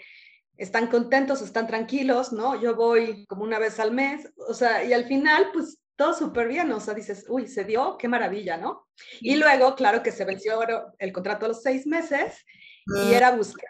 están 0.57 0.89
contentos, 0.89 1.43
están 1.43 1.67
tranquilos, 1.67 2.33
¿no? 2.33 2.61
Yo 2.61 2.75
voy 2.75 3.27
como 3.27 3.43
una 3.45 3.59
vez 3.59 3.81
al 3.81 3.93
mes, 3.93 4.33
o 4.49 4.55
sea, 4.55 4.85
y 4.85 4.93
al 4.93 5.07
final, 5.07 5.51
pues 5.53 5.79
todo 5.97 6.15
súper 6.15 6.49
bien, 6.49 6.71
o 6.73 6.81
sea, 6.81 6.95
dices, 6.95 7.27
uy, 7.29 7.47
se 7.47 7.65
dio, 7.65 7.97
qué 7.99 8.09
maravilla, 8.09 8.57
¿no? 8.57 8.87
Y 9.21 9.37
luego, 9.37 9.75
claro 9.75 10.03
que 10.03 10.13
se 10.13 10.25
venció 10.25 10.61
el 10.99 11.13
contrato 11.13 11.47
a 11.47 11.49
los 11.49 11.63
seis 11.63 11.87
meses 11.87 12.45
y 12.87 13.13
era 13.13 13.31
buscar 13.37 13.69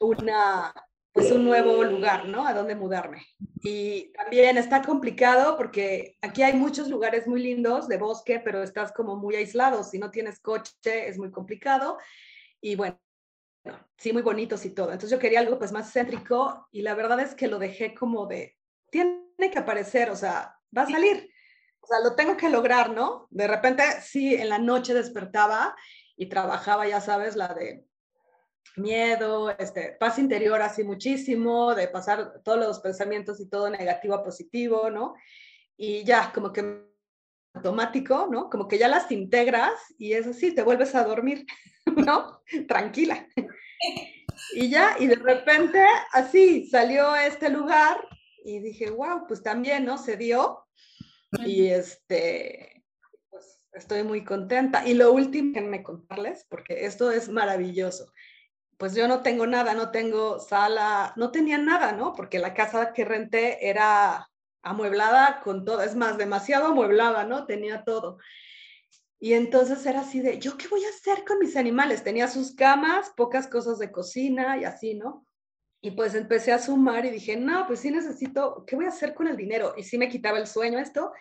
una, 0.00 0.72
pues 1.12 1.30
un 1.30 1.44
nuevo 1.44 1.84
lugar, 1.84 2.26
¿no? 2.26 2.46
A 2.46 2.54
dónde 2.54 2.74
mudarme. 2.74 3.26
Y 3.62 4.12
también 4.12 4.56
está 4.56 4.82
complicado 4.82 5.56
porque 5.56 6.16
aquí 6.22 6.42
hay 6.42 6.54
muchos 6.54 6.88
lugares 6.88 7.26
muy 7.26 7.42
lindos 7.42 7.86
de 7.86 7.98
bosque, 7.98 8.40
pero 8.40 8.62
estás 8.62 8.92
como 8.92 9.16
muy 9.16 9.36
aislado, 9.36 9.84
si 9.84 9.98
no 9.98 10.10
tienes 10.10 10.40
coche 10.40 11.08
es 11.08 11.18
muy 11.18 11.30
complicado. 11.30 11.98
Y 12.60 12.76
bueno, 12.76 12.98
sí, 13.96 14.12
muy 14.12 14.22
bonitos 14.22 14.64
y 14.64 14.70
todo. 14.70 14.86
Entonces 14.86 15.10
yo 15.10 15.18
quería 15.18 15.40
algo 15.40 15.58
pues 15.58 15.72
más 15.72 15.92
céntrico 15.92 16.68
y 16.70 16.82
la 16.82 16.94
verdad 16.94 17.20
es 17.20 17.34
que 17.34 17.48
lo 17.48 17.58
dejé 17.58 17.94
como 17.94 18.26
de, 18.26 18.56
tiene 18.90 19.22
que 19.50 19.58
aparecer, 19.58 20.10
o 20.10 20.16
sea, 20.16 20.56
va 20.76 20.82
a 20.82 20.90
salir. 20.90 21.30
O 21.80 21.86
sea, 21.86 22.00
lo 22.00 22.14
tengo 22.14 22.36
que 22.36 22.50
lograr, 22.50 22.90
¿no? 22.90 23.26
De 23.30 23.48
repente, 23.48 23.82
sí, 24.02 24.34
en 24.34 24.48
la 24.48 24.58
noche 24.58 24.94
despertaba 24.94 25.74
y 26.16 26.26
trabajaba, 26.26 26.86
ya 26.86 27.00
sabes, 27.00 27.34
la 27.34 27.48
de 27.54 27.84
miedo, 28.76 29.50
este, 29.58 29.96
paz 29.98 30.18
interior 30.18 30.62
así 30.62 30.84
muchísimo, 30.84 31.74
de 31.74 31.88
pasar 31.88 32.40
todos 32.44 32.58
los 32.58 32.80
pensamientos 32.80 33.40
y 33.40 33.48
todo 33.48 33.68
negativo 33.68 34.14
a 34.14 34.22
positivo, 34.22 34.90
¿no? 34.90 35.14
Y 35.76 36.04
ya, 36.04 36.32
como 36.32 36.52
que 36.52 36.92
automático, 37.54 38.28
¿no? 38.30 38.48
Como 38.48 38.68
que 38.68 38.78
ya 38.78 38.88
las 38.88 39.10
integras 39.10 39.72
y 39.98 40.12
es 40.12 40.26
así, 40.26 40.54
te 40.54 40.62
vuelves 40.62 40.94
a 40.94 41.04
dormir, 41.04 41.44
¿no? 42.06 42.40
Tranquila. 42.68 43.26
Y 44.54 44.68
ya, 44.68 44.96
y 44.98 45.06
de 45.06 45.16
repente, 45.16 45.84
así, 46.12 46.66
salió 46.68 47.14
este 47.16 47.48
lugar 47.48 47.96
y 48.44 48.58
dije, 48.60 48.90
wow, 48.90 49.26
pues 49.26 49.42
también, 49.42 49.84
¿no? 49.84 49.98
Se 49.98 50.16
dio. 50.16 50.66
Y 51.44 51.68
este, 51.68 52.84
pues 53.30 53.60
estoy 53.72 54.02
muy 54.02 54.24
contenta. 54.24 54.86
Y 54.86 54.94
lo 54.94 55.12
último 55.12 55.54
que 55.54 55.60
me 55.60 55.82
contarles, 55.82 56.46
porque 56.48 56.84
esto 56.84 57.10
es 57.10 57.28
maravilloso. 57.28 58.12
Pues 58.76 58.94
yo 58.94 59.06
no 59.08 59.22
tengo 59.22 59.46
nada, 59.46 59.74
no 59.74 59.90
tengo 59.90 60.38
sala, 60.38 61.12
no 61.16 61.30
tenía 61.30 61.58
nada, 61.58 61.92
¿no? 61.92 62.14
Porque 62.14 62.38
la 62.38 62.52
casa 62.52 62.92
que 62.92 63.04
renté 63.04 63.68
era 63.68 64.28
amueblada 64.62 65.40
con 65.42 65.64
todo, 65.64 65.82
es 65.82 65.94
más, 65.96 66.18
demasiado 66.18 66.66
amueblada, 66.66 67.24
¿no? 67.24 67.46
Tenía 67.46 67.84
todo. 67.84 68.18
Y 69.22 69.34
entonces 69.34 69.86
era 69.86 70.00
así 70.00 70.18
de, 70.18 70.40
¿yo 70.40 70.56
qué 70.56 70.66
voy 70.66 70.84
a 70.84 70.88
hacer 70.88 71.24
con 71.24 71.38
mis 71.38 71.56
animales? 71.56 72.02
Tenía 72.02 72.26
sus 72.26 72.56
camas, 72.56 73.12
pocas 73.16 73.46
cosas 73.46 73.78
de 73.78 73.92
cocina 73.92 74.58
y 74.58 74.64
así, 74.64 74.94
¿no? 74.94 75.24
Y 75.80 75.92
pues 75.92 76.16
empecé 76.16 76.50
a 76.50 76.58
sumar 76.58 77.06
y 77.06 77.10
dije, 77.10 77.36
no, 77.36 77.64
pues 77.68 77.78
sí 77.78 77.92
necesito, 77.92 78.64
¿qué 78.66 78.74
voy 78.74 78.86
a 78.86 78.88
hacer 78.88 79.14
con 79.14 79.28
el 79.28 79.36
dinero? 79.36 79.74
Y 79.76 79.84
sí 79.84 79.96
me 79.96 80.08
quitaba 80.08 80.38
el 80.38 80.48
sueño 80.48 80.80
esto. 80.80 81.12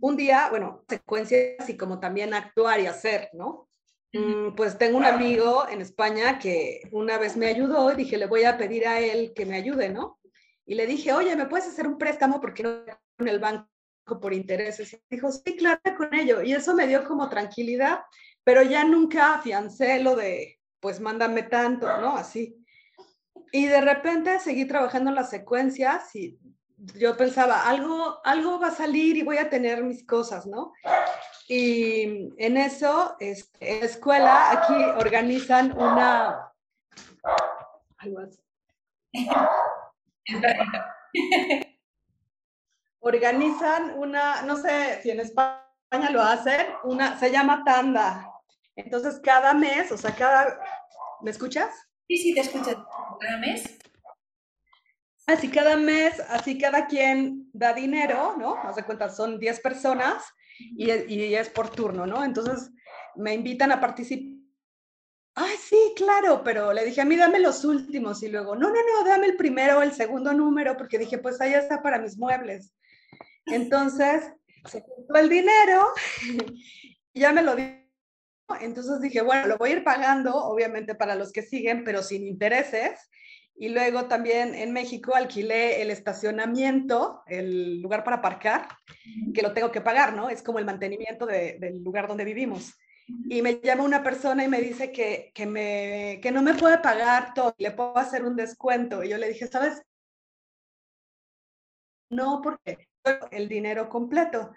Un 0.00 0.16
día, 0.16 0.46
bueno, 0.48 0.84
secuencias 0.88 1.68
y 1.68 1.76
como 1.76 1.98
también 1.98 2.34
actuar 2.34 2.78
y 2.78 2.86
hacer, 2.86 3.30
¿no? 3.32 3.68
Mm, 4.12 4.54
pues 4.54 4.78
tengo 4.78 4.96
un 4.96 5.04
amigo 5.04 5.68
en 5.68 5.80
España 5.80 6.38
que 6.38 6.82
una 6.92 7.18
vez 7.18 7.36
me 7.36 7.46
ayudó 7.48 7.92
y 7.92 7.96
dije, 7.96 8.16
le 8.16 8.26
voy 8.26 8.44
a 8.44 8.56
pedir 8.56 8.86
a 8.86 9.00
él 9.00 9.32
que 9.34 9.44
me 9.44 9.56
ayude, 9.56 9.88
¿no? 9.88 10.20
Y 10.64 10.76
le 10.76 10.86
dije, 10.86 11.12
oye, 11.12 11.34
¿me 11.34 11.46
puedes 11.46 11.66
hacer 11.66 11.88
un 11.88 11.98
préstamo 11.98 12.40
porque 12.40 12.62
no 12.62 12.84
con 13.18 13.26
el 13.26 13.40
banco 13.40 13.68
por 14.04 14.32
intereses? 14.32 14.92
Y 14.94 15.00
dijo, 15.16 15.30
sí, 15.30 15.56
claro, 15.56 15.80
con 15.96 16.14
ello. 16.14 16.42
Y 16.42 16.52
eso 16.52 16.74
me 16.74 16.86
dio 16.86 17.04
como 17.04 17.28
tranquilidad, 17.28 18.00
pero 18.44 18.62
ya 18.62 18.84
nunca 18.84 19.34
afiancé 19.34 20.00
lo 20.00 20.16
de, 20.16 20.58
pues 20.80 21.00
mándame 21.00 21.44
tanto, 21.44 21.86
¿no? 22.00 22.16
Así. 22.16 22.56
Y 23.52 23.66
de 23.66 23.80
repente 23.80 24.38
seguí 24.40 24.64
trabajando 24.64 25.10
en 25.10 25.16
las 25.16 25.30
secuencias 25.30 26.14
y 26.14 26.38
yo 26.98 27.16
pensaba, 27.16 27.68
algo, 27.68 28.20
algo 28.24 28.58
va 28.58 28.68
a 28.68 28.74
salir 28.74 29.16
y 29.16 29.22
voy 29.22 29.38
a 29.38 29.50
tener 29.50 29.84
mis 29.84 30.06
cosas, 30.06 30.46
¿no? 30.46 30.72
Y 31.48 32.32
en 32.38 32.56
eso, 32.56 33.16
este, 33.18 33.74
en 33.74 33.80
la 33.80 33.86
escuela, 33.86 34.50
aquí 34.52 34.74
organizan 34.98 35.76
una... 35.76 36.52
Algo 37.98 38.20
así. 38.20 38.40
Organizan 43.00 43.98
una, 43.98 44.42
no 44.42 44.56
sé 44.56 45.00
si 45.02 45.10
en 45.10 45.20
España 45.20 46.10
lo 46.10 46.22
hacen, 46.22 46.66
una, 46.84 47.18
se 47.18 47.30
llama 47.30 47.62
tanda. 47.64 48.30
Entonces, 48.76 49.20
cada 49.22 49.52
mes, 49.54 49.90
o 49.92 49.96
sea, 49.96 50.14
cada, 50.14 50.58
¿me 51.22 51.30
escuchas? 51.30 51.70
Sí, 52.08 52.16
sí, 52.16 52.34
te 52.34 52.40
escucho. 52.40 52.86
¿Cada 53.20 53.38
mes? 53.38 53.78
Así 55.26 55.48
cada 55.48 55.76
mes, 55.76 56.18
así 56.28 56.58
cada 56.58 56.86
quien 56.86 57.48
da 57.52 57.72
dinero, 57.72 58.34
¿no? 58.36 58.62
No 58.64 58.72
se 58.72 58.82
cuenta, 58.82 59.08
son 59.08 59.38
10 59.38 59.60
personas 59.60 60.24
y, 60.58 60.90
y 60.90 61.34
es 61.34 61.48
por 61.48 61.70
turno, 61.70 62.06
¿no? 62.06 62.24
Entonces, 62.24 62.70
me 63.14 63.34
invitan 63.34 63.70
a 63.70 63.80
participar 63.80 64.40
ay, 65.34 65.56
sí, 65.56 65.94
claro, 65.96 66.42
pero 66.44 66.72
le 66.72 66.84
dije, 66.84 67.00
a 67.00 67.04
mí 67.04 67.16
dame 67.16 67.38
los 67.38 67.64
últimos 67.64 68.22
y 68.22 68.28
luego, 68.28 68.54
no, 68.54 68.68
no, 68.68 68.74
no, 68.74 69.08
dame 69.08 69.26
el 69.26 69.36
primero, 69.36 69.82
el 69.82 69.92
segundo 69.92 70.32
número, 70.32 70.76
porque 70.76 70.98
dije, 70.98 71.18
pues 71.18 71.40
ahí 71.40 71.54
está 71.54 71.82
para 71.82 71.98
mis 71.98 72.18
muebles. 72.18 72.72
Entonces, 73.46 74.32
se 74.66 74.82
juntó 74.82 75.14
el 75.16 75.28
dinero, 75.28 75.88
y 77.12 77.20
ya 77.20 77.32
me 77.32 77.42
lo 77.42 77.56
dio. 77.56 77.80
Entonces 78.60 79.00
dije, 79.00 79.22
bueno, 79.22 79.46
lo 79.46 79.58
voy 79.58 79.70
a 79.70 79.76
ir 79.76 79.84
pagando, 79.84 80.34
obviamente 80.34 80.94
para 80.94 81.14
los 81.14 81.32
que 81.32 81.42
siguen, 81.42 81.84
pero 81.84 82.02
sin 82.02 82.26
intereses. 82.26 83.08
y 83.54 83.68
luego 83.68 84.06
también 84.06 84.54
en 84.54 84.72
México 84.72 85.14
alquilé 85.14 85.82
el 85.82 85.90
estacionamiento, 85.90 87.22
el 87.26 87.80
lugar 87.82 88.04
para 88.04 88.16
aparcar, 88.16 88.68
que 89.34 89.42
lo 89.42 89.52
tengo 89.52 89.70
que 89.70 89.82
pagar, 89.82 90.14
¿no? 90.14 90.30
Es 90.30 90.42
como 90.42 90.58
el 90.58 90.64
mantenimiento 90.64 91.26
del 91.26 91.82
lugar 91.84 92.08
donde 92.08 92.24
vivimos. 92.24 92.74
Y 93.28 93.42
me 93.42 93.60
llama 93.60 93.84
una 93.84 94.02
persona 94.02 94.44
y 94.44 94.48
me 94.48 94.60
dice 94.60 94.92
que, 94.92 95.30
que, 95.34 95.46
me, 95.46 96.20
que 96.22 96.30
no 96.30 96.42
me 96.42 96.54
puede 96.54 96.78
pagar 96.78 97.34
todo, 97.34 97.54
le 97.58 97.70
puedo 97.72 97.96
hacer 97.98 98.24
un 98.24 98.36
descuento. 98.36 99.04
Y 99.04 99.10
yo 99.10 99.18
le 99.18 99.28
dije, 99.28 99.46
¿sabes? 99.46 99.82
No, 102.10 102.40
porque 102.42 102.89
el 103.30 103.48
dinero 103.48 103.88
completo. 103.88 104.52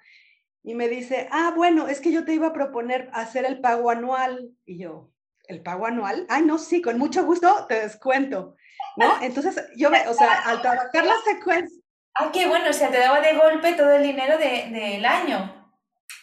Y 0.64 0.76
me 0.76 0.88
dice, 0.88 1.28
ah, 1.32 1.54
bueno, 1.56 1.88
es 1.88 2.00
que 2.00 2.12
yo 2.12 2.24
te 2.24 2.34
iba 2.34 2.48
a 2.48 2.54
proponer 2.54 3.10
hacer 3.14 3.46
el 3.46 3.60
pago 3.60 3.90
anual. 3.90 4.52
Y 4.66 4.78
yo, 4.78 5.12
¿el 5.48 5.62
pago 5.62 5.86
anual? 5.86 6.26
Ay, 6.30 6.44
no, 6.44 6.58
sí, 6.58 6.82
con 6.82 6.98
mucho 6.98 7.26
gusto 7.26 7.66
te 7.68 7.82
descuento. 7.82 8.56
¿no? 8.96 9.22
Entonces, 9.22 9.62
yo, 9.76 9.90
o 9.90 10.14
sea, 10.14 10.42
al 10.46 10.62
trabajar 10.62 11.06
la 11.06 11.16
secuencia... 11.26 11.80
Ah, 12.16 12.30
qué 12.32 12.48
bueno, 12.48 12.70
o 12.70 12.74
sea, 12.74 12.92
te 12.92 13.00
daba 13.00 13.20
de 13.22 13.34
golpe 13.34 13.74
todo 13.74 13.92
el 13.92 14.04
dinero 14.04 14.38
del 14.38 14.72
de, 14.72 15.06
año. 15.06 15.74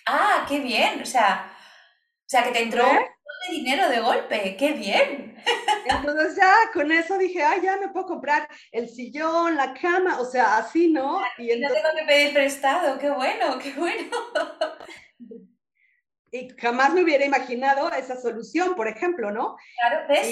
Ah, 0.06 0.46
qué 0.48 0.60
bien, 0.60 1.02
o 1.02 1.06
sea, 1.06 1.52
o 1.52 2.28
sea, 2.28 2.44
que 2.44 2.52
te 2.52 2.62
entró 2.62 2.86
¿Eh? 2.86 3.10
de 3.48 3.54
dinero 3.54 3.88
de 3.88 4.00
golpe, 4.00 4.56
qué 4.56 4.72
bien. 4.72 5.29
Entonces 5.84 6.36
ya 6.36 6.54
con 6.72 6.92
eso 6.92 7.18
dije, 7.18 7.42
ah, 7.42 7.56
ya 7.62 7.76
me 7.76 7.88
puedo 7.88 8.06
comprar 8.06 8.48
el 8.72 8.88
sillón, 8.88 9.56
la 9.56 9.74
cama, 9.74 10.20
o 10.20 10.24
sea, 10.24 10.58
así, 10.58 10.88
¿no? 10.88 11.20
Y 11.38 11.48
no 11.58 11.68
tengo 11.68 11.88
que 11.98 12.04
pedir 12.06 12.34
prestado, 12.34 12.98
qué 12.98 13.10
bueno, 13.10 13.58
qué 13.58 13.72
bueno. 13.72 14.10
Y 16.32 16.48
jamás 16.60 16.94
me 16.94 17.02
hubiera 17.02 17.24
imaginado 17.24 17.90
esa 17.92 18.14
solución, 18.16 18.76
por 18.76 18.86
ejemplo, 18.86 19.32
¿no? 19.32 19.56
Claro, 19.80 20.06
¿ves? 20.08 20.28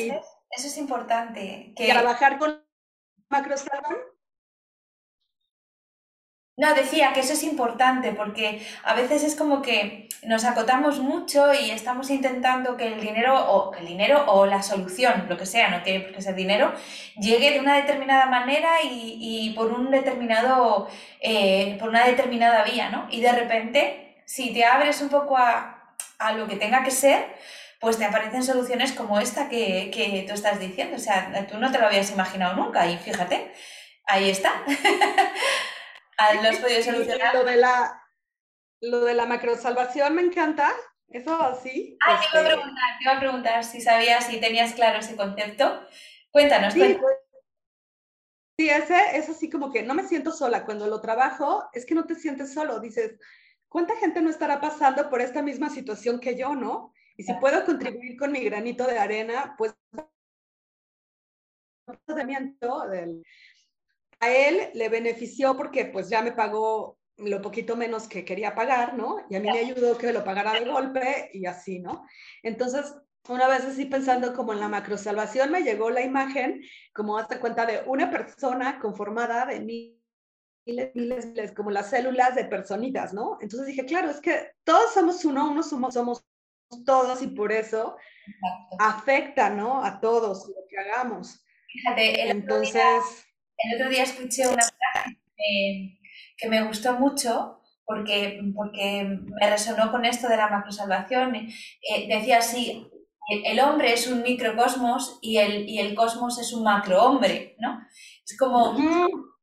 Eso 0.50 0.66
es 0.68 0.78
importante. 0.78 1.72
Que... 1.76 1.88
Trabajar 1.88 2.38
con 2.38 2.64
macrosalón. 3.28 3.96
No, 6.58 6.74
decía 6.74 7.12
que 7.12 7.20
eso 7.20 7.34
es 7.34 7.44
importante 7.44 8.10
porque 8.10 8.66
a 8.82 8.92
veces 8.94 9.22
es 9.22 9.36
como 9.36 9.62
que 9.62 10.08
nos 10.24 10.44
acotamos 10.44 10.98
mucho 10.98 11.54
y 11.54 11.70
estamos 11.70 12.10
intentando 12.10 12.76
que 12.76 12.88
el 12.88 13.00
dinero 13.00 13.32
o 13.48 13.72
el 13.76 13.86
dinero 13.86 14.24
o 14.26 14.44
la 14.44 14.60
solución, 14.64 15.26
lo 15.28 15.38
que 15.38 15.46
sea, 15.46 15.68
no 15.68 15.84
tiene 15.84 16.00
por 16.00 16.12
qué 16.12 16.20
ser 16.20 16.34
dinero, 16.34 16.74
llegue 17.16 17.52
de 17.52 17.60
una 17.60 17.76
determinada 17.76 18.26
manera 18.26 18.70
y, 18.82 19.52
por 19.54 19.72
un 19.72 19.92
determinado, 19.92 20.88
eh, 21.20 21.76
por 21.78 21.90
una 21.90 22.04
determinada 22.04 22.64
vía, 22.64 22.90
¿no? 22.90 23.06
Y 23.08 23.20
de 23.20 23.30
repente, 23.30 24.16
si 24.26 24.52
te 24.52 24.64
abres 24.64 25.00
un 25.00 25.10
poco 25.10 25.36
a, 25.36 25.94
a 26.18 26.32
lo 26.32 26.48
que 26.48 26.56
tenga 26.56 26.82
que 26.82 26.90
ser, 26.90 27.36
pues 27.78 27.98
te 27.98 28.04
aparecen 28.04 28.42
soluciones 28.42 28.90
como 28.92 29.20
esta 29.20 29.48
que, 29.48 29.92
que, 29.94 30.24
tú 30.26 30.34
estás 30.34 30.58
diciendo. 30.58 30.96
O 30.96 31.00
sea, 31.00 31.46
tú 31.48 31.58
no 31.58 31.70
te 31.70 31.78
lo 31.78 31.86
habías 31.86 32.10
imaginado 32.10 32.56
nunca 32.56 32.84
y 32.90 32.96
fíjate, 32.98 33.52
ahí 34.06 34.28
está. 34.28 34.52
lo 36.34 36.48
has 36.48 36.58
podido 36.58 36.82
solucionar. 36.82 37.34
Lo 37.34 37.44
de 37.44 37.56
la, 37.56 38.02
lo 38.80 39.04
de 39.04 39.14
la 39.14 39.26
macrosalvación 39.26 40.14
me 40.14 40.22
encanta. 40.22 40.72
Eso 41.08 41.40
así. 41.40 41.96
Ah, 42.06 42.20
te, 42.20 42.26
iba 42.26 42.40
a 42.40 42.42
este 42.42 42.54
preguntar, 42.54 42.98
te 42.98 43.04
iba 43.04 43.12
a 43.12 43.20
preguntar 43.20 43.64
si 43.64 43.80
sabías, 43.80 44.26
si 44.26 44.40
tenías 44.40 44.74
claro 44.74 44.98
ese 44.98 45.16
concepto. 45.16 45.86
Cuéntanos. 46.30 46.74
Sí, 46.74 46.98
sí 48.58 48.68
ese 48.68 49.16
es 49.16 49.28
así 49.28 49.48
como 49.48 49.72
que 49.72 49.82
no 49.82 49.94
me 49.94 50.06
siento 50.06 50.32
sola. 50.32 50.64
Cuando 50.64 50.86
lo 50.86 51.00
trabajo, 51.00 51.68
es 51.72 51.86
que 51.86 51.94
no 51.94 52.04
te 52.04 52.14
sientes 52.14 52.52
solo. 52.52 52.80
Dices, 52.80 53.18
¿cuánta 53.68 53.96
gente 53.96 54.20
no 54.20 54.28
estará 54.28 54.60
pasando 54.60 55.08
por 55.08 55.22
esta 55.22 55.40
misma 55.40 55.70
situación 55.70 56.20
que 56.20 56.36
yo, 56.36 56.54
no? 56.54 56.92
Y 57.16 57.24
si 57.24 57.34
puedo 57.34 57.64
contribuir 57.64 58.16
con 58.16 58.30
mi 58.30 58.44
granito 58.44 58.86
de 58.86 58.98
arena, 58.98 59.54
pues 59.58 59.74
a 64.20 64.30
él 64.30 64.70
le 64.74 64.88
benefició 64.88 65.56
porque 65.56 65.86
pues 65.86 66.08
ya 66.08 66.22
me 66.22 66.32
pagó 66.32 66.98
lo 67.18 67.42
poquito 67.42 67.76
menos 67.76 68.08
que 68.08 68.24
quería 68.24 68.54
pagar, 68.54 68.94
¿no? 68.94 69.18
Y 69.28 69.34
a 69.34 69.40
mí 69.40 69.50
me 69.50 69.58
ayudó 69.58 69.98
que 69.98 70.12
lo 70.12 70.24
pagara 70.24 70.52
de 70.52 70.64
golpe 70.64 71.30
y 71.32 71.46
así, 71.46 71.80
¿no? 71.80 72.06
Entonces, 72.42 72.94
una 73.28 73.48
vez 73.48 73.64
así 73.64 73.86
pensando 73.86 74.34
como 74.34 74.52
en 74.52 74.60
la 74.60 74.68
macrosalvación, 74.68 75.50
me 75.50 75.62
llegó 75.62 75.90
la 75.90 76.02
imagen, 76.02 76.62
como 76.94 77.18
hasta 77.18 77.40
cuenta 77.40 77.66
de 77.66 77.82
una 77.86 78.10
persona 78.10 78.78
conformada 78.78 79.46
de 79.46 79.60
miles, 79.60 80.94
miles, 80.94 81.26
miles, 81.26 81.52
como 81.52 81.70
las 81.70 81.90
células 81.90 82.36
de 82.36 82.44
personitas, 82.44 83.12
¿no? 83.12 83.38
Entonces 83.40 83.66
dije, 83.66 83.84
claro, 83.84 84.10
es 84.10 84.20
que 84.20 84.52
todos 84.62 84.94
somos 84.94 85.24
uno, 85.24 85.50
uno 85.50 85.62
somos, 85.62 85.94
somos 85.94 86.24
todos 86.86 87.20
y 87.22 87.28
por 87.28 87.50
eso 87.50 87.96
afecta, 88.78 89.50
¿no? 89.50 89.82
A 89.84 90.00
todos 90.00 90.46
lo 90.48 90.66
que 90.68 90.78
hagamos. 90.78 91.44
Fíjate, 91.66 92.22
el 92.22 92.30
Entonces... 92.30 93.24
El 93.58 93.74
otro 93.74 93.90
día 93.90 94.04
escuché 94.04 94.46
una 94.46 94.62
frase 94.62 95.18
que, 96.36 96.48
me 96.48 96.64
gustó 96.66 96.94
mucho 96.94 97.60
porque, 97.84 98.40
porque 98.54 99.04
me 99.04 99.50
resonó 99.50 99.90
con 99.90 100.04
esto 100.04 100.28
de 100.28 100.36
la 100.36 100.48
macrosalvación. 100.48 101.34
Eh, 101.34 102.06
decía 102.08 102.38
así, 102.38 102.88
el, 103.44 103.60
hombre 103.60 103.92
es 103.92 104.06
un 104.06 104.22
microcosmos 104.22 105.18
y 105.20 105.38
el, 105.38 105.68
y 105.68 105.80
el 105.80 105.94
cosmos 105.94 106.38
es 106.38 106.52
un 106.52 106.62
macrohombre, 106.62 107.56
¿no? 107.58 107.80
Es 108.24 108.36
como 108.38 108.74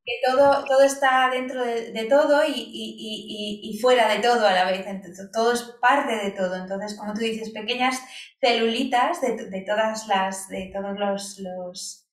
que 0.06 0.14
todo, 0.24 0.64
todo 0.66 0.82
está 0.84 1.30
dentro 1.32 1.64
de, 1.64 2.06
todo 2.08 2.44
y, 2.48 3.80
fuera 3.82 4.08
de 4.08 4.20
todo 4.20 4.48
a 4.48 4.54
la 4.54 4.66
vez. 4.66 4.86
Entonces, 4.86 5.30
todo 5.32 5.52
es 5.52 5.64
parte 5.82 6.16
de 6.16 6.32
todo. 6.32 6.56
Entonces, 6.56 6.98
como 6.98 7.14
tú 7.14 7.22
dices, 7.22 7.50
pequeñas 7.50 8.00
celulitas 8.40 9.20
de, 9.22 9.64
todas 9.66 10.08
las, 10.08 10.48
de 10.50 10.72
todos 10.74 10.98
los, 10.98 11.40
los, 11.40 12.05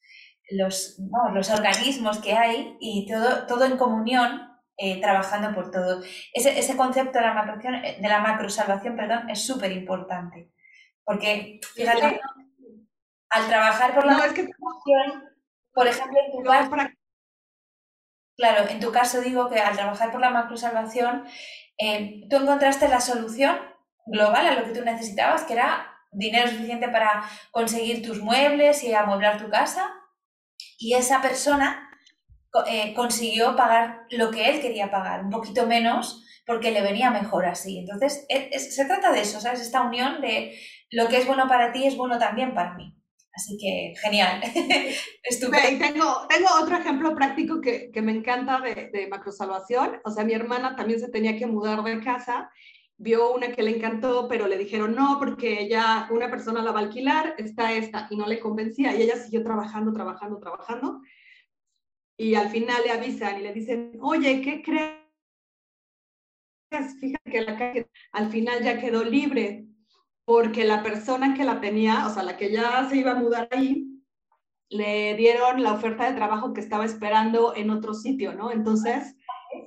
los, 0.56 0.98
los 1.34 1.50
organismos 1.50 2.18
que 2.18 2.34
hay 2.34 2.76
y 2.80 3.06
todo, 3.10 3.46
todo 3.46 3.64
en 3.64 3.76
comunión. 3.76 4.50
Eh, 4.78 5.00
trabajando 5.00 5.54
por 5.54 5.70
todo. 5.70 6.02
Ese, 6.32 6.58
ese 6.58 6.76
concepto 6.76 7.18
de 7.18 7.24
la, 7.24 7.60
de 8.00 8.08
la 8.08 8.20
macrosalvación 8.20 8.96
perdón, 8.96 9.28
es 9.28 9.46
súper 9.46 9.70
importante. 9.70 10.50
Porque, 11.04 11.60
fíjate, 11.74 12.20
al 13.28 13.46
trabajar 13.48 13.94
por 13.94 14.06
la 14.06 14.12
no, 14.14 14.24
es 14.24 14.32
que... 14.32 14.48
por 15.72 15.86
ejemplo, 15.86 16.18
en 16.26 16.32
tu 16.32 16.42
Claro, 18.36 18.68
en 18.68 18.80
tu 18.80 18.90
caso 18.90 19.20
digo 19.20 19.48
que 19.50 19.60
al 19.60 19.76
trabajar 19.76 20.10
por 20.10 20.20
la 20.20 20.30
macrosalvación, 20.30 21.26
eh, 21.78 22.26
tú 22.28 22.36
encontraste 22.36 22.88
la 22.88 23.00
solución 23.00 23.58
global 24.06 24.46
a 24.46 24.54
lo 24.54 24.64
que 24.64 24.72
tú 24.72 24.84
necesitabas, 24.84 25.44
que 25.44 25.52
era 25.52 25.86
dinero 26.10 26.48
suficiente 26.48 26.88
para 26.88 27.24
conseguir 27.50 28.04
tus 28.04 28.20
muebles 28.20 28.82
y 28.82 28.94
amueblar 28.94 29.38
tu 29.38 29.48
casa, 29.48 29.90
y 30.82 30.94
esa 30.94 31.22
persona 31.22 31.88
eh, 32.66 32.92
consiguió 32.94 33.54
pagar 33.56 34.06
lo 34.10 34.30
que 34.30 34.50
él 34.50 34.60
quería 34.60 34.90
pagar, 34.90 35.24
un 35.24 35.30
poquito 35.30 35.66
menos, 35.66 36.24
porque 36.44 36.72
le 36.72 36.82
venía 36.82 37.10
mejor 37.10 37.46
así. 37.46 37.78
Entonces, 37.78 38.26
se 38.28 38.84
trata 38.84 39.12
de 39.12 39.20
eso, 39.20 39.40
¿sabes? 39.40 39.60
Esta 39.60 39.82
unión 39.82 40.20
de 40.20 40.58
lo 40.90 41.08
que 41.08 41.18
es 41.18 41.26
bueno 41.26 41.46
para 41.46 41.72
ti 41.72 41.86
es 41.86 41.96
bueno 41.96 42.18
también 42.18 42.52
para 42.52 42.74
mí. 42.74 42.94
Así 43.34 43.56
que 43.56 43.94
genial, 44.02 44.42
estupendo. 45.22 45.86
Tengo, 45.86 46.26
tengo 46.28 46.48
otro 46.60 46.76
ejemplo 46.76 47.14
práctico 47.14 47.60
que, 47.62 47.90
que 47.90 48.02
me 48.02 48.12
encanta 48.12 48.60
de, 48.60 48.90
de 48.92 49.06
macrosalvación. 49.06 50.00
O 50.04 50.10
sea, 50.10 50.24
mi 50.24 50.34
hermana 50.34 50.76
también 50.76 51.00
se 51.00 51.08
tenía 51.08 51.38
que 51.38 51.46
mudar 51.46 51.82
de 51.82 52.00
casa, 52.00 52.50
vio 52.98 53.34
una 53.34 53.52
que 53.52 53.62
le 53.62 53.76
encantó, 53.76 54.28
pero 54.28 54.46
le 54.46 54.58
dijeron 54.58 54.94
no, 54.94 55.18
porque 55.18 55.62
ella, 55.62 56.08
una 56.10 56.30
persona 56.30 56.62
la 56.62 56.72
va 56.72 56.80
a 56.80 56.82
alquilar, 56.84 57.34
está 57.38 57.72
esta, 57.72 58.06
y 58.10 58.16
no 58.16 58.26
le 58.26 58.38
convencía. 58.38 58.96
Y 58.96 59.02
ella 59.02 59.16
siguió 59.16 59.42
trabajando, 59.42 59.92
trabajando, 59.92 60.38
trabajando. 60.38 61.00
Y 62.16 62.34
al 62.34 62.50
final 62.50 62.82
le 62.84 62.92
avisan 62.92 63.38
y 63.38 63.42
le 63.42 63.52
dicen, 63.52 63.98
oye, 64.00 64.40
¿qué 64.40 64.62
crees? 64.62 65.02
Fíjate 67.00 67.30
que 67.30 67.90
al 68.12 68.30
final 68.30 68.62
ya 68.62 68.80
quedó 68.80 69.04
libre 69.04 69.66
porque 70.24 70.64
la 70.64 70.82
persona 70.82 71.34
que 71.34 71.44
la 71.44 71.60
tenía, 71.60 72.06
o 72.06 72.10
sea, 72.10 72.22
la 72.22 72.36
que 72.36 72.52
ya 72.52 72.88
se 72.88 72.96
iba 72.96 73.12
a 73.12 73.16
mudar 73.16 73.48
ahí, 73.50 73.92
le 74.70 75.14
dieron 75.16 75.62
la 75.62 75.74
oferta 75.74 76.08
de 76.08 76.16
trabajo 76.16 76.54
que 76.54 76.60
estaba 76.60 76.84
esperando 76.84 77.54
en 77.54 77.70
otro 77.70 77.92
sitio, 77.92 78.32
¿no? 78.32 78.50
Entonces, 78.50 79.16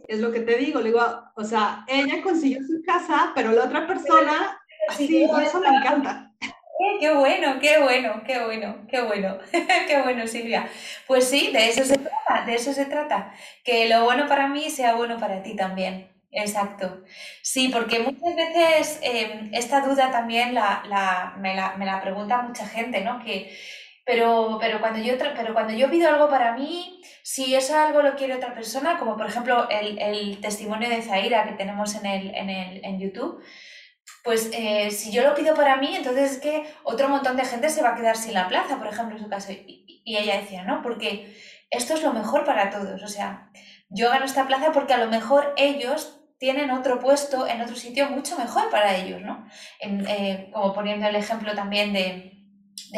es 0.07 0.19
lo 0.19 0.31
que 0.31 0.41
te 0.41 0.57
digo, 0.57 0.79
le 0.79 0.89
digo, 0.89 1.01
o 1.35 1.43
sea, 1.43 1.85
ella 1.87 2.21
consiguió 2.21 2.59
su 2.59 2.81
casa, 2.85 3.31
pero 3.35 3.51
la 3.51 3.65
otra 3.65 3.87
persona, 3.87 4.59
sí, 4.95 5.23
eso 5.23 5.59
me 5.59 5.67
encanta. 5.67 6.31
Eh, 6.41 6.97
qué 6.99 7.13
bueno, 7.13 7.57
qué 7.59 7.79
bueno, 7.79 8.21
qué 8.25 8.43
bueno, 8.43 8.85
qué 8.89 9.01
bueno, 9.01 9.37
qué 9.87 10.01
bueno, 10.01 10.27
Silvia. 10.27 10.67
Pues 11.07 11.29
sí, 11.29 11.51
de 11.51 11.69
eso 11.69 11.85
se 11.85 11.97
trata, 11.97 12.45
de 12.45 12.55
eso 12.55 12.73
se 12.73 12.85
trata. 12.85 13.33
Que 13.63 13.87
lo 13.87 14.03
bueno 14.03 14.27
para 14.27 14.47
mí 14.47 14.69
sea 14.69 14.95
bueno 14.95 15.17
para 15.17 15.41
ti 15.41 15.55
también. 15.55 16.15
Exacto. 16.35 17.03
Sí, 17.41 17.69
porque 17.69 17.99
muchas 17.99 18.35
veces 18.35 18.99
em, 19.01 19.53
esta 19.53 19.81
duda 19.87 20.11
también 20.11 20.53
la, 20.53 21.33
me, 21.39 21.55
la, 21.55 22.01
pregunta 22.01 22.41
mucha 22.41 22.67
gente, 22.67 23.01
¿no? 23.01 23.23
Que, 23.23 23.57
pero, 24.05 24.57
pero, 24.61 24.79
cuando 24.79 24.99
yo, 24.99 25.15
pero 25.17 25.53
cuando 25.53 25.73
yo 25.73 25.89
pido 25.89 26.09
algo 26.09 26.29
para 26.29 26.53
mí, 26.53 27.01
si 27.23 27.55
eso 27.55 27.77
algo 27.77 28.01
lo 28.01 28.15
quiere 28.15 28.35
otra 28.35 28.53
persona, 28.53 28.97
como 28.99 29.17
por 29.17 29.25
ejemplo 29.25 29.67
el, 29.69 30.39
testimonio 30.41 30.89
de 30.89 31.01
Zaira 31.01 31.43
que 31.45 31.53
tenemos 31.53 31.95
en, 31.95 32.05
el, 32.05 32.35
en, 32.35 32.49
el, 32.49 32.85
en 32.85 32.99
YouTube, 32.99 33.43
pues 34.23 34.51
eh, 34.53 34.91
si 34.91 35.11
yo 35.11 35.23
lo 35.23 35.33
pido 35.33 35.55
para 35.55 35.77
mí, 35.77 35.95
entonces 35.95 36.33
es 36.33 36.37
que 36.39 36.71
otro 36.83 37.09
montón 37.09 37.35
de 37.35 37.45
gente 37.45 37.69
se 37.69 37.81
va 37.81 37.89
a 37.89 37.95
quedar 37.95 38.15
sin 38.15 38.33
la 38.33 38.47
plaza, 38.47 38.77
por 38.77 38.87
ejemplo, 38.87 39.17
en 39.17 39.23
su 39.23 39.29
caso. 39.29 39.51
Y, 39.51 40.01
y 40.03 40.17
ella 40.17 40.39
decía, 40.39 40.63
no, 40.63 40.81
porque 40.81 41.35
esto 41.71 41.95
es 41.95 42.03
lo 42.03 42.13
mejor 42.13 42.45
para 42.45 42.69
todos. 42.69 43.01
O 43.01 43.07
sea, 43.07 43.49
yo 43.89 44.09
gano 44.09 44.25
esta 44.25 44.47
plaza 44.47 44.71
porque 44.71 44.93
a 44.93 44.97
lo 44.97 45.07
mejor 45.07 45.53
ellos 45.57 46.21
tienen 46.37 46.71
otro 46.71 46.99
puesto 46.99 47.47
en 47.47 47.61
otro 47.61 47.75
sitio 47.75 48.09
mucho 48.09 48.37
mejor 48.37 48.69
para 48.69 48.95
ellos, 48.95 49.21
¿no? 49.21 49.47
Eh, 49.79 50.49
como 50.53 50.73
poniendo 50.73 51.07
el 51.07 51.15
ejemplo 51.15 51.55
también 51.55 51.93
de, 51.93 52.34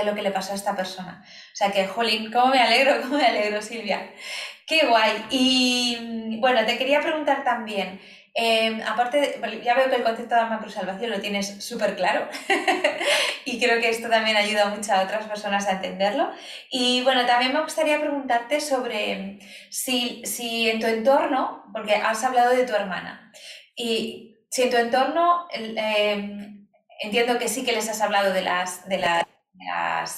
lo 0.04 0.16
que 0.16 0.22
le 0.22 0.32
pasó 0.32 0.54
a 0.54 0.56
esta 0.56 0.76
persona. 0.76 1.24
O 1.26 1.56
sea 1.56 1.72
que, 1.72 1.88
jolín, 1.88 2.32
cómo 2.32 2.48
me 2.48 2.60
alegro, 2.60 3.02
cómo 3.02 3.18
me 3.18 3.26
alegro, 3.26 3.62
Silvia. 3.62 4.12
Qué 4.66 4.86
guay. 4.86 5.26
Y 5.30 6.38
bueno, 6.40 6.66
te 6.66 6.78
quería 6.78 7.02
preguntar 7.02 7.44
también, 7.44 8.00
Em, 8.40 8.84
aparte, 8.84 9.42
ya 9.63 9.74
veo 9.74 9.90
que 9.90 9.96
el 9.96 10.04
concepto 10.04 10.36
de 10.36 10.46
macrosalvación 10.46 11.10
lo 11.10 11.20
tienes 11.20 11.66
súper 11.66 11.96
claro 11.96 12.30
y 13.46 13.60
creo 13.60 13.82
que 13.82 13.90
esto 13.90 14.10
también 14.10 14.38
ayuda 14.38 14.68
mucho 14.68 14.94
a 14.94 15.02
otras 15.02 15.26
personas 15.26 15.68
a 15.68 15.72
entenderlo. 15.72 16.32
Y 16.70 17.02
bueno, 17.02 17.26
también 17.26 17.52
me 17.52 17.62
gustaría 17.62 18.00
preguntarte 18.00 18.62
sobre 18.62 19.40
si, 19.72 20.22
si 20.24 20.70
en 20.70 20.80
tu 20.80 20.86
entorno, 20.86 21.63
porque 21.74 21.96
has 21.96 22.24
hablado 22.24 22.52
de 22.56 22.68
tu 22.68 22.76
hermana, 22.76 23.32
y 23.76 24.38
si 24.52 24.62
en 24.62 24.70
tu 24.70 24.78
entorno, 24.78 25.48
em, 25.52 26.68
entiendo 27.02 27.40
que 27.40 27.48
sí 27.48 27.66
que 27.66 27.72
les 27.72 27.90
has 27.90 28.02
hablado 28.02 28.34
de 28.34 28.44
las, 28.44 28.88
de 28.88 29.00
las 29.00 29.24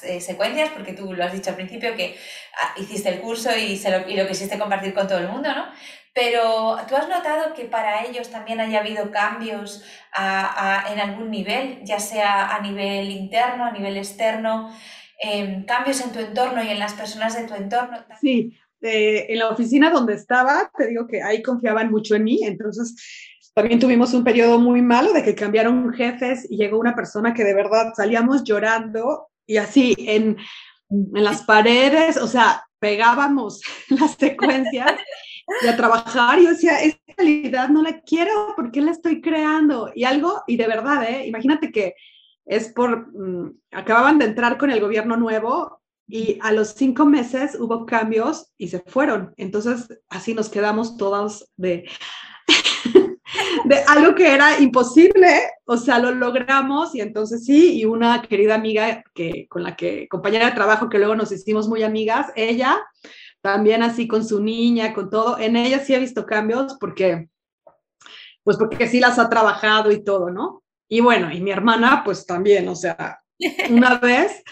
eh, 0.04 0.22
secuencias, 0.22 0.70
porque 0.70 0.94
tú 0.94 1.14
lo 1.14 1.24
has 1.24 1.34
dicho 1.34 1.50
al 1.50 1.56
principio 1.56 1.96
que 1.96 2.16
ah, 2.62 2.74
hiciste 2.78 3.10
el 3.10 3.20
curso 3.20 3.50
y, 3.56 3.78
se 3.78 3.92
lo, 3.92 4.10
y 4.10 4.16
lo 4.16 4.28
quisiste 4.28 4.60
compartir 4.60 4.94
con 4.94 5.08
todo 5.08 5.20
el 5.20 5.30
mundo, 5.30 5.50
¿no? 5.54 5.66
Pero 6.14 6.78
¿tú 6.88 6.96
has 6.96 7.08
notado 7.08 7.54
que 7.54 7.66
para 7.66 8.04
ellos 8.04 8.30
también 8.30 8.60
haya 8.60 8.80
habido 8.80 9.12
cambios 9.12 9.84
en 10.16 11.00
algún 11.00 11.30
nivel, 11.30 11.80
ya 11.84 12.00
sea 12.00 12.56
a 12.56 12.62
nivel 12.62 13.10
interno, 13.10 13.66
a 13.66 13.72
nivel 13.72 13.96
externo, 13.96 14.70
em, 15.22 15.66
cambios 15.66 16.02
en 16.02 16.12
tu 16.12 16.20
entorno 16.20 16.64
y 16.64 16.70
en 16.70 16.80
las 16.80 16.94
personas 16.94 17.36
de 17.36 17.48
tu 17.48 17.54
entorno? 17.54 17.98
Sí, 18.20 18.58
eh, 18.82 19.28
en 19.30 19.40
la 19.40 19.50
oficina 19.50 19.92
donde 19.92 20.16
estaba, 20.16 20.72
te 20.78 20.88
digo 20.88 21.08
que 21.08 21.22
ahí 21.22 21.42
confiaban 21.42 21.92
mucho 21.92 22.16
en 22.16 22.24
mí, 22.24 22.40
entonces 22.44 22.96
también 23.54 23.80
tuvimos 23.80 24.14
un 24.14 24.24
periodo 24.24 24.60
muy 24.60 24.82
malo 24.82 25.14
de 25.14 25.24
que 25.24 25.36
cambiaron 25.36 25.94
jefes 25.94 26.48
y 26.50 26.58
llegó 26.58 26.80
una 26.80 26.96
persona 26.96 27.34
que 27.34 27.44
de 27.44 27.54
verdad 27.54 27.94
salíamos 27.96 28.44
llorando 28.44 29.29
y 29.50 29.58
así 29.58 29.96
en, 29.98 30.38
en 30.92 31.24
las 31.24 31.42
paredes, 31.42 32.18
o 32.18 32.28
sea, 32.28 32.64
pegábamos 32.78 33.62
las 33.90 34.12
secuencias 34.12 34.94
y 35.64 35.68
a 35.68 35.76
trabajar. 35.76 36.38
Y 36.38 36.44
yo 36.44 36.50
decía, 36.52 36.82
esta 36.84 37.02
realidad 37.18 37.70
no 37.70 37.82
la 37.82 38.00
quiero, 38.02 38.54
¿por 38.56 38.72
qué 38.72 38.82
la 38.82 38.92
estoy 38.92 39.22
creando? 39.22 39.92
Y 39.96 40.04
algo, 40.04 40.44
y 40.46 40.56
de 40.56 40.68
verdad, 40.68 41.04
¿eh? 41.10 41.26
imagínate 41.26 41.72
que 41.72 41.96
es 42.46 42.70
por, 42.70 43.08
mm, 43.12 43.58
acababan 43.72 44.20
de 44.20 44.26
entrar 44.26 44.60
con 44.60 44.70
el 44.70 44.80
gobierno 44.82 45.18
nuevo 45.18 45.82
y 46.08 46.38
a 46.42 46.52
los 46.52 46.70
cinco 46.70 47.08
meses 47.08 47.58
hubo 47.60 47.88
cambios 47.88 48.52
y 48.56 48.68
se 48.68 48.82
fueron. 48.82 49.34
Entonces, 49.36 50.00
así 50.10 50.36
nos 50.36 50.50
quedamos 50.50 50.96
todos 50.96 51.52
de, 51.58 51.90
de 53.66 53.78
algo 53.88 54.16
que 54.16 54.34
era 54.34 54.60
imposible, 54.60 55.28
o 55.66 55.78
sea, 55.78 56.00
lo 56.00 56.12
logramos 56.12 56.96
y 56.96 57.02
entonces 57.02 57.46
sí, 57.46 57.80
y 57.80 57.86
una 57.86 58.22
querida 58.22 58.56
amiga 58.56 59.04
que 59.14 59.48
con 59.48 59.64
la 59.64 59.76
que, 59.76 60.08
compañera 60.08 60.48
de 60.48 60.52
trabajo 60.54 60.90
que 60.90 60.98
luego 60.98 61.16
nos 61.16 61.32
hicimos 61.32 61.68
muy 61.68 61.84
amigas, 61.84 62.28
ella 62.36 62.80
también 63.42 63.84
así 63.84 64.08
con 64.08 64.26
su 64.26 64.42
niña, 64.42 64.94
con 64.94 65.10
todo, 65.10 65.40
en 65.40 65.56
ella 65.56 65.80
sí 65.80 65.94
he 65.94 66.00
visto 66.00 66.26
cambios 66.26 66.78
porque, 66.80 67.30
pues 68.44 68.58
porque 68.58 68.88
sí 68.88 69.00
las 69.00 69.20
ha 69.20 69.30
trabajado 69.30 69.92
y 69.92 70.04
todo, 70.04 70.30
¿no? 70.30 70.64
Y 70.88 71.02
bueno, 71.02 71.32
y 71.32 71.40
mi 71.40 71.52
hermana, 71.52 72.02
pues 72.04 72.26
también, 72.26 72.68
o 72.68 72.76
sea, 72.76 73.22
una 73.70 73.96
vez 74.00 74.44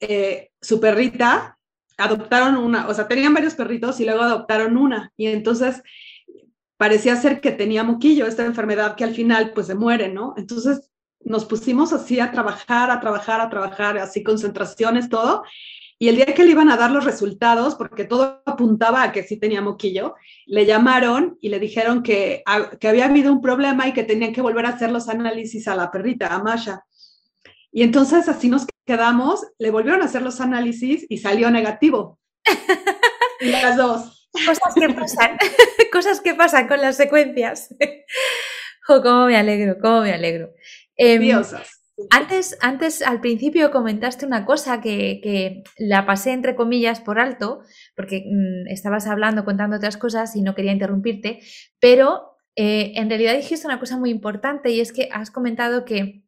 eh, 0.00 0.50
su 0.60 0.80
perrita 0.80 1.58
adoptaron 1.98 2.56
una, 2.56 2.88
o 2.88 2.94
sea, 2.94 3.06
tenían 3.06 3.34
varios 3.34 3.54
perritos 3.54 4.00
y 4.00 4.04
luego 4.04 4.22
adoptaron 4.22 4.76
una, 4.76 5.12
y 5.16 5.26
entonces 5.26 5.82
parecía 6.80 7.14
ser 7.16 7.42
que 7.42 7.50
tenía 7.50 7.84
moquillo, 7.84 8.24
esta 8.26 8.46
enfermedad 8.46 8.96
que 8.96 9.04
al 9.04 9.14
final 9.14 9.52
pues 9.52 9.66
se 9.66 9.74
muere, 9.74 10.08
¿no? 10.08 10.32
Entonces 10.38 10.90
nos 11.20 11.44
pusimos 11.44 11.92
así 11.92 12.20
a 12.20 12.32
trabajar, 12.32 12.90
a 12.90 13.00
trabajar, 13.00 13.42
a 13.42 13.50
trabajar, 13.50 13.98
así 13.98 14.22
concentraciones, 14.22 15.10
todo, 15.10 15.42
y 15.98 16.08
el 16.08 16.16
día 16.16 16.24
que 16.34 16.42
le 16.42 16.52
iban 16.52 16.70
a 16.70 16.78
dar 16.78 16.90
los 16.90 17.04
resultados, 17.04 17.74
porque 17.74 18.06
todo 18.06 18.42
apuntaba 18.46 19.02
a 19.02 19.12
que 19.12 19.24
sí 19.24 19.36
tenía 19.36 19.60
moquillo, 19.60 20.14
le 20.46 20.64
llamaron 20.64 21.36
y 21.42 21.50
le 21.50 21.58
dijeron 21.58 22.02
que, 22.02 22.42
que 22.80 22.88
había 22.88 23.04
habido 23.04 23.30
un 23.30 23.42
problema 23.42 23.86
y 23.86 23.92
que 23.92 24.04
tenían 24.04 24.32
que 24.32 24.40
volver 24.40 24.64
a 24.64 24.70
hacer 24.70 24.90
los 24.90 25.10
análisis 25.10 25.68
a 25.68 25.76
la 25.76 25.90
perrita, 25.90 26.34
a 26.34 26.42
Masha. 26.42 26.86
Y 27.70 27.82
entonces 27.82 28.26
así 28.26 28.48
nos 28.48 28.66
quedamos, 28.86 29.46
le 29.58 29.70
volvieron 29.70 30.00
a 30.00 30.06
hacer 30.06 30.22
los 30.22 30.40
análisis 30.40 31.04
y 31.10 31.18
salió 31.18 31.50
negativo. 31.50 32.18
y 33.42 33.50
las 33.50 33.76
dos. 33.76 34.19
Cosas 34.32 34.74
que 34.74 34.88
pasan, 34.88 35.36
cosas 35.92 36.20
que 36.20 36.34
pasan 36.34 36.68
con 36.68 36.80
las 36.80 36.96
secuencias. 36.96 37.74
jo, 38.86 39.02
cómo 39.02 39.26
me 39.26 39.36
alegro, 39.36 39.76
cómo 39.80 40.02
me 40.02 40.12
alegro. 40.12 40.50
Eh, 40.96 41.18
antes, 42.10 42.56
antes, 42.60 43.02
al 43.02 43.20
principio 43.20 43.70
comentaste 43.70 44.24
una 44.24 44.46
cosa 44.46 44.80
que, 44.80 45.62
la 45.78 46.06
pasé 46.06 46.32
entre 46.32 46.54
comillas 46.54 47.00
por 47.00 47.18
alto, 47.18 47.60
porque 47.94 48.24
mm, 48.26 48.68
estabas 48.68 49.06
hablando, 49.06 49.44
contando 49.44 49.76
otras 49.76 49.96
cosas 49.96 50.34
y 50.36 50.42
no 50.42 50.54
quería 50.54 50.72
interrumpirte, 50.72 51.40
pero 51.78 52.38
eh, 52.56 52.92
en 52.96 53.08
realidad 53.08 53.36
dijiste 53.36 53.66
una 53.66 53.80
cosa 53.80 53.98
muy 53.98 54.10
importante 54.10 54.70
y 54.70 54.80
es 54.80 54.92
que 54.92 55.08
has 55.12 55.30
comentado 55.30 55.84
que 55.84 56.22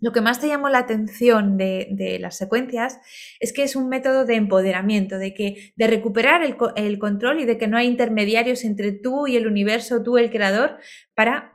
lo 0.00 0.12
que 0.12 0.20
más 0.20 0.40
te 0.40 0.46
llamó 0.46 0.68
la 0.68 0.78
atención 0.78 1.56
de, 1.56 2.18
las 2.20 2.36
secuencias 2.36 3.00
es 3.40 3.52
que 3.52 3.64
es 3.64 3.74
un 3.74 3.88
método 3.88 4.24
de 4.24 4.36
empoderamiento, 4.36 5.18
de, 5.18 5.34
que, 5.34 5.72
de 5.74 5.86
recuperar 5.86 6.42
el, 6.42 6.98
control 6.98 7.40
y 7.40 7.44
de 7.44 7.58
que 7.58 7.66
no 7.66 7.76
hay 7.76 7.86
intermediarios 7.86 8.64
entre 8.64 8.92
tú 8.92 9.26
y 9.26 9.36
el 9.36 9.46
universo, 9.46 10.02
tú 10.02 10.18
el 10.18 10.30
creador, 10.30 10.78
para 11.14 11.54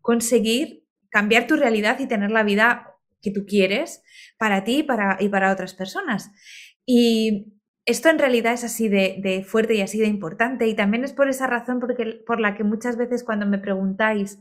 conseguir 0.00 0.84
cambiar 1.08 1.46
tu 1.46 1.56
realidad 1.56 1.98
y 2.00 2.06
tener 2.06 2.30
la 2.30 2.42
vida 2.42 2.96
que 3.22 3.30
tú 3.30 3.46
quieres 3.46 4.02
para 4.38 4.64
ti 4.64 4.78
y 4.78 4.82
para, 4.82 5.16
y 5.18 5.28
para 5.28 5.52
otras 5.52 5.74
personas. 5.74 6.30
Y 6.84 7.60
esto 7.86 8.08
en 8.08 8.18
realidad 8.18 8.52
es 8.52 8.64
así 8.64 8.88
de, 8.88 9.44
fuerte 9.46 9.74
y 9.74 9.80
así 9.80 9.98
de 9.98 10.06
importante 10.06 10.66
y 10.68 10.74
también 10.74 11.04
es 11.04 11.12
por 11.12 11.28
esa 11.28 11.46
razón 11.46 11.80
porque, 11.80 12.22
por 12.26 12.40
la 12.40 12.54
que 12.54 12.64
muchas 12.64 12.96
veces 12.96 13.24
cuando 13.24 13.46
me 13.46 13.58
preguntáis, 13.58 14.38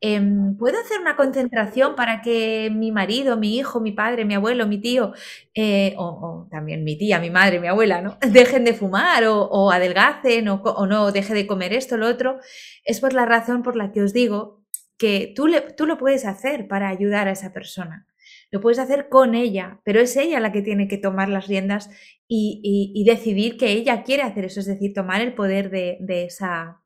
em, 0.00 0.56
¿puedo 0.56 0.78
hacer 0.80 1.00
una 1.00 1.16
concentración 1.16 1.94
para 1.96 2.22
que 2.22 2.70
mi 2.74 2.92
marido, 2.92 3.36
mi 3.36 3.56
hijo, 3.56 3.80
mi 3.80 3.92
padre, 3.92 4.24
mi 4.24 4.34
abuelo, 4.34 4.66
mi 4.66 4.78
tío, 4.78 5.12
eh, 5.54 5.94
o, 5.98 6.46
también 6.50 6.84
mi 6.84 6.96
tía, 6.96 7.20
mi 7.20 7.30
madre, 7.30 7.60
mi 7.60 7.68
abuela, 7.68 8.02
¿no? 8.02 8.18
dejen 8.32 8.64
de 8.64 8.74
fumar 8.74 9.24
o, 9.26 9.70
adelgacen 9.70 10.48
o, 10.48 10.62
o, 10.62 10.86
no 10.86 11.12
deje 11.12 11.34
de 11.34 11.46
comer 11.46 11.72
esto, 11.72 11.96
lo 11.96 12.06
otro? 12.06 12.38
Es 12.84 13.00
por 13.00 13.12
la 13.12 13.26
razón 13.26 13.62
por 13.62 13.76
la 13.76 13.92
que 13.92 14.02
os 14.02 14.12
digo 14.12 14.58
que 14.98 15.32
tú, 15.34 15.46
tú 15.76 15.86
lo 15.86 15.96
puedes 15.96 16.26
hacer 16.26 16.68
para 16.68 16.88
ayudar 16.88 17.28
a 17.28 17.32
esa 17.32 17.52
persona. 17.52 18.06
Lo 18.50 18.60
puedes 18.60 18.78
hacer 18.78 19.08
con 19.08 19.34
ella, 19.34 19.80
pero 19.84 20.00
es 20.00 20.16
ella 20.16 20.40
la 20.40 20.52
que 20.52 20.62
tiene 20.62 20.88
que 20.88 20.98
tomar 20.98 21.28
las 21.28 21.46
riendas 21.46 21.90
y, 22.26 23.04
decidir 23.06 23.56
que 23.56 23.72
ella 23.72 24.02
quiere 24.02 24.22
hacer 24.22 24.44
eso, 24.46 24.60
es 24.60 24.66
decir, 24.66 24.92
tomar 24.92 25.20
el 25.20 25.34
poder 25.34 25.70
de, 25.70 26.24
esa, 26.24 26.82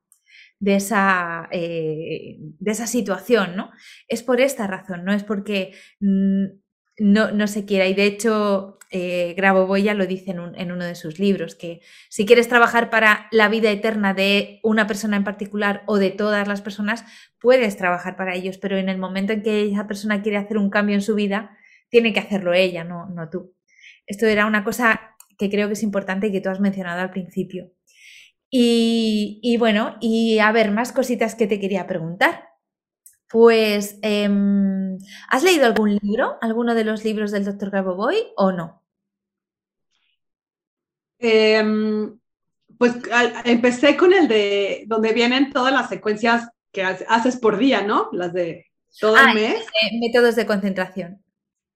de 0.62 0.76
esa, 0.76 1.48
eh, 1.50 2.36
de 2.38 2.70
esa 2.70 2.86
situación, 2.86 3.56
¿no? 3.56 3.72
Es 4.06 4.22
por 4.22 4.40
esta 4.40 4.68
razón, 4.68 5.04
no 5.04 5.12
es 5.12 5.24
porque 5.24 5.74
no, 5.98 7.32
no, 7.32 7.46
se 7.48 7.64
quiera. 7.64 7.88
Y 7.88 7.94
de 7.94 8.04
hecho, 8.04 8.78
eh, 8.92 9.34
Boya 9.66 9.94
lo 9.94 10.06
dice 10.06 10.30
en, 10.30 10.54
en, 10.54 10.70
uno 10.70 10.84
de 10.84 10.94
sus 10.94 11.18
libros, 11.18 11.56
que 11.56 11.80
si 12.08 12.26
quieres 12.26 12.46
trabajar 12.46 12.90
para 12.90 13.26
la 13.32 13.48
vida 13.48 13.72
eterna 13.72 14.14
de 14.14 14.60
una 14.62 14.86
persona 14.86 15.16
en 15.16 15.24
particular 15.24 15.82
o 15.86 15.98
de 15.98 16.10
todas 16.10 16.46
las 16.46 16.62
personas, 16.62 17.04
puedes 17.40 17.76
trabajar 17.76 18.14
para 18.14 18.36
ellos, 18.36 18.56
pero 18.56 18.78
en 18.78 18.88
el 18.88 18.98
momento 18.98 19.32
en 19.32 19.42
que 19.42 19.66
esa 19.66 19.88
persona 19.88 20.22
quiere 20.22 20.38
hacer 20.38 20.58
un 20.58 20.70
cambio 20.70 20.94
en 20.94 21.02
su 21.02 21.16
vida, 21.16 21.58
tiene 21.88 22.12
que 22.12 22.20
hacerlo 22.20 22.54
ella, 22.54 22.84
no, 22.84 23.08
no 23.08 23.28
tú. 23.30 23.56
Esto 24.06 24.26
era 24.26 24.46
una 24.46 24.62
cosa 24.62 25.16
que 25.36 25.50
creo 25.50 25.66
que 25.66 25.72
es 25.72 25.82
importante 25.82 26.28
y 26.28 26.32
que 26.32 26.40
tú 26.40 26.50
has 26.50 26.60
mencionado 26.60 27.00
al 27.00 27.10
principio. 27.10 27.72
Y, 28.54 29.56
bueno, 29.58 29.96
y 29.98 30.38
a 30.38 30.52
ver, 30.52 30.72
más 30.72 30.92
cositas 30.92 31.34
que 31.34 31.46
te 31.46 31.58
quería 31.58 31.86
preguntar. 31.86 32.50
Pues, 33.30 33.98
em, 34.02 34.98
¿has 35.28 35.42
leído 35.42 35.64
algún 35.64 35.96
libro, 35.96 36.36
alguno 36.42 36.74
de 36.74 36.84
los 36.84 37.02
libros 37.02 37.30
del 37.30 37.46
doctor 37.46 37.82
Boy 37.82 38.16
o 38.36 38.52
no? 38.52 38.82
Em, 41.18 42.18
pues 42.76 42.94
empecé 43.44 43.96
con 43.96 44.12
el 44.12 44.28
de 44.28 44.84
donde 44.86 45.14
vienen 45.14 45.50
todas 45.50 45.72
las 45.72 45.88
secuencias 45.88 46.50
que 46.70 46.82
haces 46.82 47.36
por 47.36 47.56
día, 47.56 47.80
¿no? 47.80 48.10
Las 48.12 48.34
de 48.34 48.66
todo 49.00 49.16
el 49.16 49.28
ah, 49.28 49.34
mes. 49.34 49.64
métodos 49.98 50.36
de 50.36 50.44
concentración. 50.44 51.22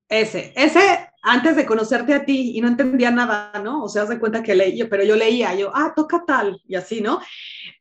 Ese, 0.09 0.53
ese 0.55 1.11
antes 1.29 1.57
de 1.57 1.66
conocerte 1.66 2.14
a 2.14 2.25
ti 2.25 2.53
y 2.55 2.61
no 2.61 2.69
entendía 2.69 3.11
nada, 3.11 3.51
¿no? 3.62 3.83
O 3.83 3.88
sea, 3.88 4.07
se 4.07 4.21
cuenta 4.21 4.45
que 4.45 4.55
leí, 4.55 4.85
pero 4.85 5.03
yo 5.03 5.16
leía, 5.16 5.55
yo, 5.57 5.73
ah, 5.75 5.92
toca 5.95 6.23
tal, 6.25 6.62
y 6.69 6.77
así, 6.77 7.01
¿no? 7.01 7.21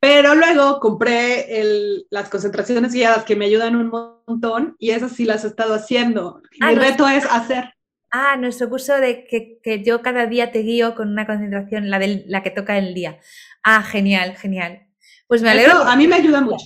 Pero 0.02 0.34
luego 0.34 0.80
compré 0.80 1.48
las 2.10 2.30
concentraciones 2.30 2.94
guiadas 2.94 3.24
que 3.24 3.36
me 3.36 3.46
ayudan 3.46 3.76
un 3.76 3.90
montón 3.90 4.76
y 4.80 4.90
esas 4.90 5.12
sí 5.12 5.26
las 5.26 5.44
he 5.44 5.48
estado 5.48 5.76
haciendo. 5.76 6.42
Ah, 6.60 6.72
Mi 6.72 6.76
reto 6.76 7.08
es 7.08 7.24
hacer. 7.26 7.76
Ah, 8.10 8.36
nuestro 8.38 8.68
curso 8.68 8.96
de 8.96 9.26
que, 9.26 9.60
que, 9.62 9.84
yo 9.84 10.02
cada 10.02 10.26
día 10.26 10.52
te 10.52 10.60
guío 10.60 10.96
con 10.96 11.10
una 11.10 11.28
concentración, 11.28 11.92
la, 11.92 12.00
de, 12.00 12.24
la 12.28 12.42
que 12.42 12.50
toca 12.50 12.78
el 12.80 12.96
día. 12.96 13.20
Ah, 13.62 13.84
genial, 13.84 14.36
genial. 14.38 14.88
Pues 15.28 15.44
me 15.44 15.52
alegro. 15.52 15.84
a 15.84 15.96
mí 15.96 16.08
me 16.08 16.16
ayuda 16.16 16.42
mucho. 16.42 16.66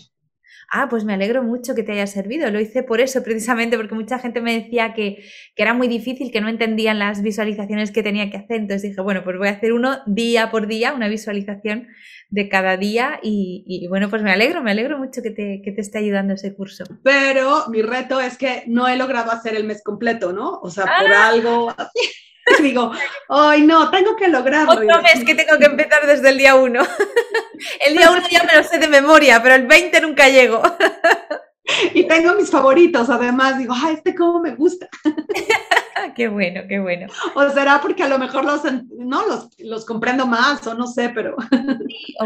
Ah, 0.72 0.88
pues 0.90 1.04
me 1.04 1.14
alegro 1.14 1.44
mucho 1.44 1.74
que 1.74 1.84
te 1.84 1.94
haya 1.94 2.08
servido. 2.08 2.50
Lo 2.52 2.60
hice 2.60 2.84
por 2.84 3.02
eso, 3.02 3.24
precisamente, 3.24 3.78
porque 3.78 3.96
mucha 3.96 4.20
gente 4.20 4.42
me 4.42 4.54
decía 4.54 4.94
que, 4.94 5.24
era 5.56 5.74
muy 5.74 5.88
difícil, 5.88 6.32
que 6.32 6.42
no 6.42 6.48
entendían 6.48 7.00
las 7.00 7.22
visualizaciones 7.22 7.92
que 7.92 8.04
tenía 8.04 8.30
que 8.30 8.38
hacer. 8.38 8.58
Entonces 8.58 8.90
dije, 8.90 9.02
bueno, 9.02 9.24
pues 9.24 9.38
voy 9.38 9.48
a 9.48 9.52
hacer 9.52 9.74
uno 9.74 9.98
día 10.06 10.52
por 10.52 10.68
día, 10.68 10.94
una 10.94 11.08
visualización 11.08 11.88
de 12.30 12.50
cada 12.50 12.78
día. 12.78 13.20
Y, 13.24 13.88
bueno, 13.90 14.10
pues 14.10 14.22
me 14.22 14.32
alegro, 14.32 14.62
me 14.62 14.72
alegro 14.72 14.98
mucho 14.98 15.22
que 15.22 15.32
te, 15.32 15.62
que 15.64 15.72
te 15.72 15.82
esté 15.82 15.98
ayudando 15.98 16.34
ese 16.36 16.54
curso. 16.54 16.84
Pero 17.04 17.68
mi 17.70 17.82
reto 17.82 18.22
es 18.22 18.38
que 18.38 18.64
no 18.68 18.88
he 18.88 18.96
logrado 18.96 19.32
hacer 19.32 19.56
el 19.56 19.64
mes 19.64 19.84
completo, 19.84 20.34
¿no? 20.34 20.60
O 20.62 20.70
sea, 20.70 20.86
por 20.86 21.12
ah. 21.12 21.28
algo 21.28 21.74
así. 21.76 22.10
digo, 22.62 22.92
ay 23.30 23.62
no, 23.62 23.90
tengo 23.90 24.16
que 24.16 24.28
lograrlo. 24.28 24.74
Otro 24.74 25.02
mes 25.02 25.24
que 25.26 25.36
tengo 25.36 25.58
que 25.58 25.66
empezar 25.66 26.06
desde 26.06 26.30
el 26.30 26.38
día 26.38 26.56
uno. 26.56 26.84
el 27.86 27.94
día 27.96 28.12
uno 28.12 28.22
ya 28.30 28.44
me 28.44 28.56
lo 28.56 28.64
sé 28.64 28.78
de 28.78 28.88
memoria, 28.88 29.42
pero 29.42 29.56
el 29.56 29.68
20 29.68 30.02
nunca 30.02 30.28
llego. 30.30 30.62
y 31.94 32.08
tengo 32.08 32.34
mis 32.36 32.50
favoritos, 32.50 33.10
además, 33.10 33.58
digo, 33.58 33.74
ay, 33.76 33.96
este 33.96 34.16
cómo 34.16 34.40
me 34.40 34.56
gusta. 34.56 34.88
qué 36.16 36.28
bueno, 36.28 36.62
qué 36.68 36.80
bueno. 36.80 37.08
O 37.36 37.50
será 37.50 37.82
porque 37.82 38.04
a 38.04 38.08
lo 38.08 38.18
mejor 38.18 38.46
los, 38.46 38.62
no, 38.98 39.28
los, 39.28 39.50
los 39.60 39.86
comprendo 39.86 40.26
más 40.28 40.66
o 40.68 40.74
no 40.74 40.88
sé, 40.88 41.10
pero... 41.10 41.36
sí, 41.88 42.16
o 42.20 42.26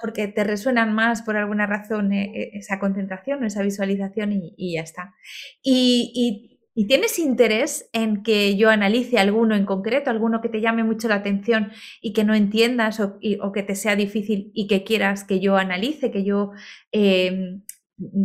porque 0.00 0.28
te 0.28 0.44
resuenan 0.44 0.94
más 0.94 1.22
por 1.22 1.36
alguna 1.36 1.66
razón 1.66 2.12
eh, 2.12 2.32
eh, 2.34 2.50
esa 2.54 2.78
concentración 2.78 3.42
o 3.42 3.46
esa 3.46 3.62
visualización 3.62 4.32
y, 4.32 4.54
y 4.56 4.74
ya 4.74 4.82
está. 4.82 5.14
Y, 5.62 6.12
y 6.14 6.53
¿Y 6.76 6.88
tienes 6.88 7.20
interés 7.20 7.88
en 7.92 8.24
que 8.24 8.56
yo 8.56 8.68
analice 8.68 9.18
alguno 9.18 9.54
en 9.54 9.64
concreto, 9.64 10.10
alguno 10.10 10.40
que 10.40 10.48
te 10.48 10.60
llame 10.60 10.82
mucho 10.82 11.06
la 11.06 11.16
atención 11.16 11.70
y 12.00 12.12
que 12.12 12.24
no 12.24 12.34
entiendas 12.34 12.98
o, 12.98 13.20
que 13.20 13.62
te 13.62 13.76
sea 13.76 13.94
difícil 13.94 14.50
y 14.54 14.66
que 14.66 14.82
quieras 14.82 15.22
que 15.22 15.38
yo 15.38 15.56
analice, 15.56 16.10
que 16.10 16.24
yo 16.24 16.50
em, 16.90 17.62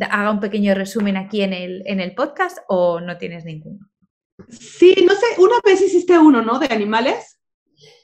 haga 0.09 0.31
un 0.31 0.39
pequeño 0.39 0.73
resumen 0.73 1.15
aquí 1.15 1.41
en 1.41 1.53
el, 1.53 1.83
en 1.85 1.99
el 1.99 2.15
podcast 2.15 2.57
o 2.67 2.99
no 2.99 3.19
tienes 3.19 3.45
ninguno? 3.45 3.87
Sí, 4.49 4.95
no 5.05 5.13
sé, 5.13 5.25
una 5.37 5.57
vez 5.63 5.81
hiciste 5.81 6.17
uno, 6.17 6.41
¿no? 6.41 6.57
De 6.57 6.73
animales. 6.73 7.39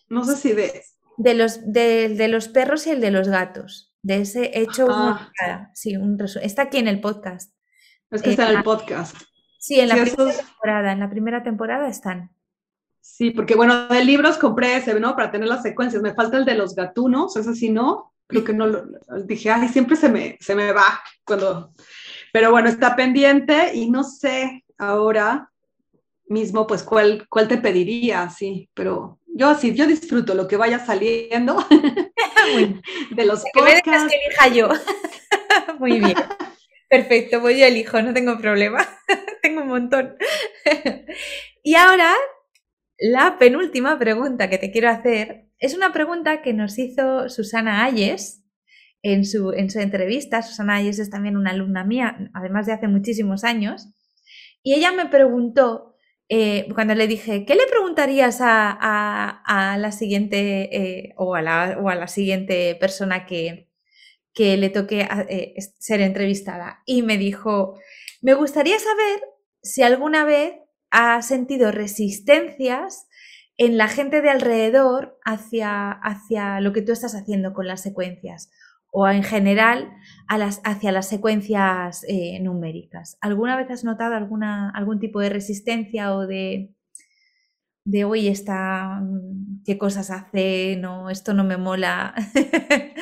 No 0.10 0.23
sé 0.25 0.36
si 0.36 0.53
de... 0.53 0.84
De 1.17 1.34
los, 1.34 1.71
de, 1.71 2.27
los 2.27 2.49
perros 2.49 2.86
y 2.86 2.91
el 2.91 2.99
de 2.99 3.10
los 3.10 3.29
gatos. 3.29 3.95
De 4.01 4.17
ese 4.17 4.60
hecho 4.60 4.88
Sí, 5.73 5.95
un 5.95 6.19
resumen. 6.19 6.45
Está 6.45 6.63
aquí 6.63 6.77
en 6.77 6.89
el 6.89 6.99
podcast. 6.99 7.53
Es 8.12 8.21
que 8.21 8.31
está 8.31 8.51
en 8.51 8.58
el 8.58 8.63
podcast. 8.63 9.15
Sí, 9.65 9.80
en 9.80 9.89
la 9.89 9.95
primera 9.95 10.32
temporada, 10.32 10.91
en 10.91 10.99
la 10.99 11.10
primera 11.10 11.43
temporada 11.43 11.88
están. 11.88 12.30
Sí, 13.01 13.32
porque 13.32 13.56
bueno, 13.56 13.88
de 13.88 14.06
libros 14.06 14.38
compré 14.38 14.78
ese, 14.78 14.99
¿no? 14.99 15.15
Para 15.15 15.32
tener 15.32 15.47
las 15.47 15.63
secuencias. 15.63 16.04
Me 16.04 16.13
falta 16.13 16.38
el 16.38 16.45
de 16.45 16.54
los 16.54 16.75
gatunos, 16.75 17.36
ese 17.36 17.56
sí 17.56 17.71
no. 17.71 18.13
Creo 18.28 18.43
que 18.43 18.54
no 18.54 18.67
lo 18.67 18.84
dije, 19.25 19.49
ay, 19.49 19.67
siempre 19.69 19.95
se 19.95 20.10
me, 20.10 20.38
se 20.39 20.54
me 20.54 20.71
va 20.71 21.01
cuando. 21.23 21.73
Pero 22.32 22.51
bueno, 22.51 22.69
está 22.69 22.95
pendiente 22.95 23.71
y 23.73 23.89
no 23.89 24.04
sé 24.04 24.63
ahora 24.78 25.49
mismo, 26.28 26.67
pues, 26.67 26.84
cuál, 26.84 27.25
cuál 27.28 27.47
te 27.47 27.58
pediría, 27.58 28.30
sí, 28.30 28.69
pero 28.75 29.17
yo 29.25 29.56
sí, 29.56 29.73
yo 29.73 29.88
disfruto 29.88 30.36
lo 30.36 30.47
que 30.47 30.58
vaya 30.58 30.78
saliendo 30.78 31.58
de 33.10 33.25
los 33.25 33.43
que 33.45 33.49
podcasts. 33.56 34.12
que 34.12 34.25
elija 34.28 34.47
yo. 34.49 34.69
Muy 35.80 35.99
bien. 35.99 36.17
Perfecto, 36.89 37.41
voy 37.41 37.60
yo 37.60 37.65
elijo, 37.65 38.02
no 38.02 38.13
tengo 38.13 38.38
problema. 38.38 38.86
tengo 39.41 39.62
un 39.62 39.67
montón. 39.67 40.15
y 41.63 41.76
ahora, 41.76 42.13
la 42.98 43.38
penúltima 43.38 43.98
pregunta 44.00 44.50
que 44.50 44.58
te 44.58 44.71
quiero 44.71 44.89
hacer 44.89 45.45
es 45.60 45.76
una 45.76 45.91
pregunta 45.93 46.41
que 46.41 46.54
nos 46.54 46.78
hizo 46.78 47.30
Susana 47.30 47.84
Ayes 47.86 48.43
en 49.02 49.26
su, 49.26 49.52
en 49.52 49.69
su 49.69 49.80
entrevista. 49.80 50.41
Susana 50.41 50.76
Ayes 50.76 51.00
es 51.00 51.10
también 51.10 51.38
una 51.38 51.52
alumna 51.52 51.84
mía, 51.84 52.30
además 52.34 52.65
de 52.65 52.74
hace 52.74 52.88
muchísimos 52.88 53.43
años. 53.43 53.89
Y 54.63 54.74
ella 54.74 54.91
me 54.91 55.08
preguntó, 55.08 55.95
eh, 56.28 56.67
cuando 56.74 56.95
le 56.95 57.08
dije, 57.08 57.45
¿qué 57.45 57.56
le 57.56 57.67
preguntarías 57.67 58.39
a, 58.41 59.78
la 59.78 59.91
siguiente 59.91 60.76
eh, 60.76 61.13
o, 61.17 61.36
a 61.36 61.41
la, 61.41 61.78
o 61.80 61.89
a 61.89 61.95
la 61.95 62.08
siguiente 62.08 62.76
persona 62.76 63.26
que, 63.26 63.64
que 64.36 64.58
le 64.58 64.69
toque 64.69 65.08
eh, 65.30 65.56
ser 65.80 66.02
entrevistada 66.02 66.84
y 66.86 67.02
me 67.02 67.17
dijo, 67.17 67.80
me 68.21 68.34
gustaría 68.36 68.78
saber 68.78 69.21
si 69.63 69.82
alguna 69.82 70.26
vez 70.26 70.54
ha 70.91 71.21
sentido 71.21 71.71
resistencias 71.71 73.08
en 73.58 73.78
la 73.78 73.88
gente 73.88 74.21
de 74.21 74.30
alrededor 74.30 75.17
hacia, 75.24 75.89
hacia 75.89 76.60
lo 76.60 76.74
que 76.74 76.82
tú 76.82 76.91
estás 76.91 77.15
haciendo 77.15 77.54
con 77.54 77.65
las 77.65 77.82
secuencias 77.82 78.52
o 78.91 79.08
en 79.08 79.24
general 79.24 79.91
a 80.28 80.38
las, 80.38 80.62
hacia 80.63 80.91
las 80.91 81.08
secuencias 81.08 82.06
eh, 82.08 82.39
numéricas. 82.41 83.17
¿Alguna 83.21 83.58
vez 83.58 83.69
has 83.71 83.84
notado 83.84 84.15
alguna, 84.15 84.69
algún 84.69 85.00
tipo 85.00 85.19
de 85.19 85.30
resistencia 85.30 86.13
o 86.13 86.28
de, 86.28 86.74
de 87.86 88.04
hoy 88.04 88.28
está, 88.28 89.00
mm, 89.02 89.63
qué 89.65 89.78
cosas 89.78 90.12
hace, 90.12 90.78
no, 90.80 91.10
esto 91.10 91.34
no 91.34 91.43
me 91.43 91.58
mola? 91.58 92.13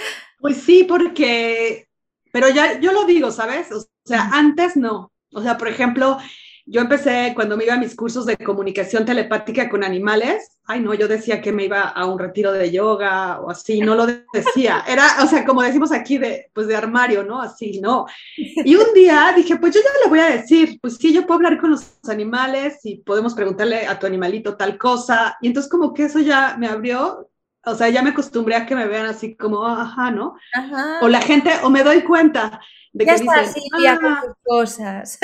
Pues 0.44 0.58
sí, 0.58 0.84
porque, 0.84 1.88
pero 2.34 2.50
ya 2.50 2.78
yo 2.78 2.92
lo 2.92 3.06
digo, 3.06 3.32
¿sabes? 3.32 3.72
O 3.72 3.82
sea, 4.04 4.30
antes 4.34 4.76
no. 4.76 5.14
O 5.32 5.42
sea, 5.42 5.58
por 5.58 5.70
ejemplo, 5.70 6.18
yo 6.66 6.82
empecé 6.82 7.32
cuando 7.34 7.56
me 7.56 7.64
iba 7.64 7.76
a 7.76 7.80
mis 7.80 7.96
cursos 7.96 8.26
de 8.26 8.36
comunicación 8.36 9.06
telepática 9.06 9.70
con 9.70 9.86
animales. 9.86 10.60
Ay, 10.66 10.82
no, 10.82 10.94
yo 10.96 11.08
decía 11.08 11.42
que 11.42 11.54
me 11.54 11.64
iba 11.64 11.84
a 11.84 12.06
un 12.08 12.20
retiro 12.20 12.52
de 12.52 12.70
yoga 12.70 13.40
o 13.40 13.52
así, 13.52 13.80
no 13.80 13.96
lo 13.96 14.06
decía. 14.06 14.84
Era, 14.88 15.24
o 15.24 15.28
sea, 15.28 15.46
como 15.46 15.62
decimos 15.62 15.94
aquí, 15.94 16.18
de, 16.18 16.52
pues 16.54 16.68
de 16.68 16.76
armario, 16.76 17.24
¿no? 17.24 17.42
Así, 17.42 17.80
¿no? 17.80 18.06
Y 18.36 18.76
un 18.76 18.94
día 18.94 19.32
dije, 19.34 19.56
pues 19.56 19.74
yo 19.74 19.80
ya 19.80 20.04
le 20.04 20.10
voy 20.10 20.20
a 20.20 20.36
decir, 20.36 20.78
pues 20.82 20.98
sí, 20.98 21.14
yo 21.14 21.26
puedo 21.26 21.36
hablar 21.38 21.58
con 21.58 21.72
los 21.72 22.00
animales 22.10 22.80
y 22.84 22.98
podemos 22.98 23.34
preguntarle 23.34 23.88
a 23.88 23.98
tu 23.98 24.08
animalito 24.08 24.58
tal 24.58 24.78
cosa. 24.78 25.38
Y 25.40 25.48
entonces 25.48 25.72
como 25.72 25.94
que 25.94 26.04
eso 26.04 26.20
ya 26.20 26.58
me 26.60 26.68
abrió 26.68 27.30
o 27.66 27.76
sea, 27.76 27.90
ya 27.90 28.02
me 28.02 28.10
acostumbré 28.10 28.56
a 28.56 28.66
que 28.66 28.76
me 28.76 28.88
vean 28.88 29.06
así 29.06 29.36
como, 29.36 29.66
ajá, 29.66 30.12
¿no? 30.12 30.36
Ajá. 30.54 31.00
O 31.02 31.08
la 31.08 31.22
gente, 31.22 31.52
o 31.64 31.70
me 31.70 31.84
doy 31.84 32.02
cuenta 32.02 32.60
de 32.92 33.06
ya 33.06 33.16
que 33.16 33.22
está 33.22 33.42
dicen, 33.42 33.64
con 33.98 34.12
ah". 34.12 34.24
cosas. 34.44 35.20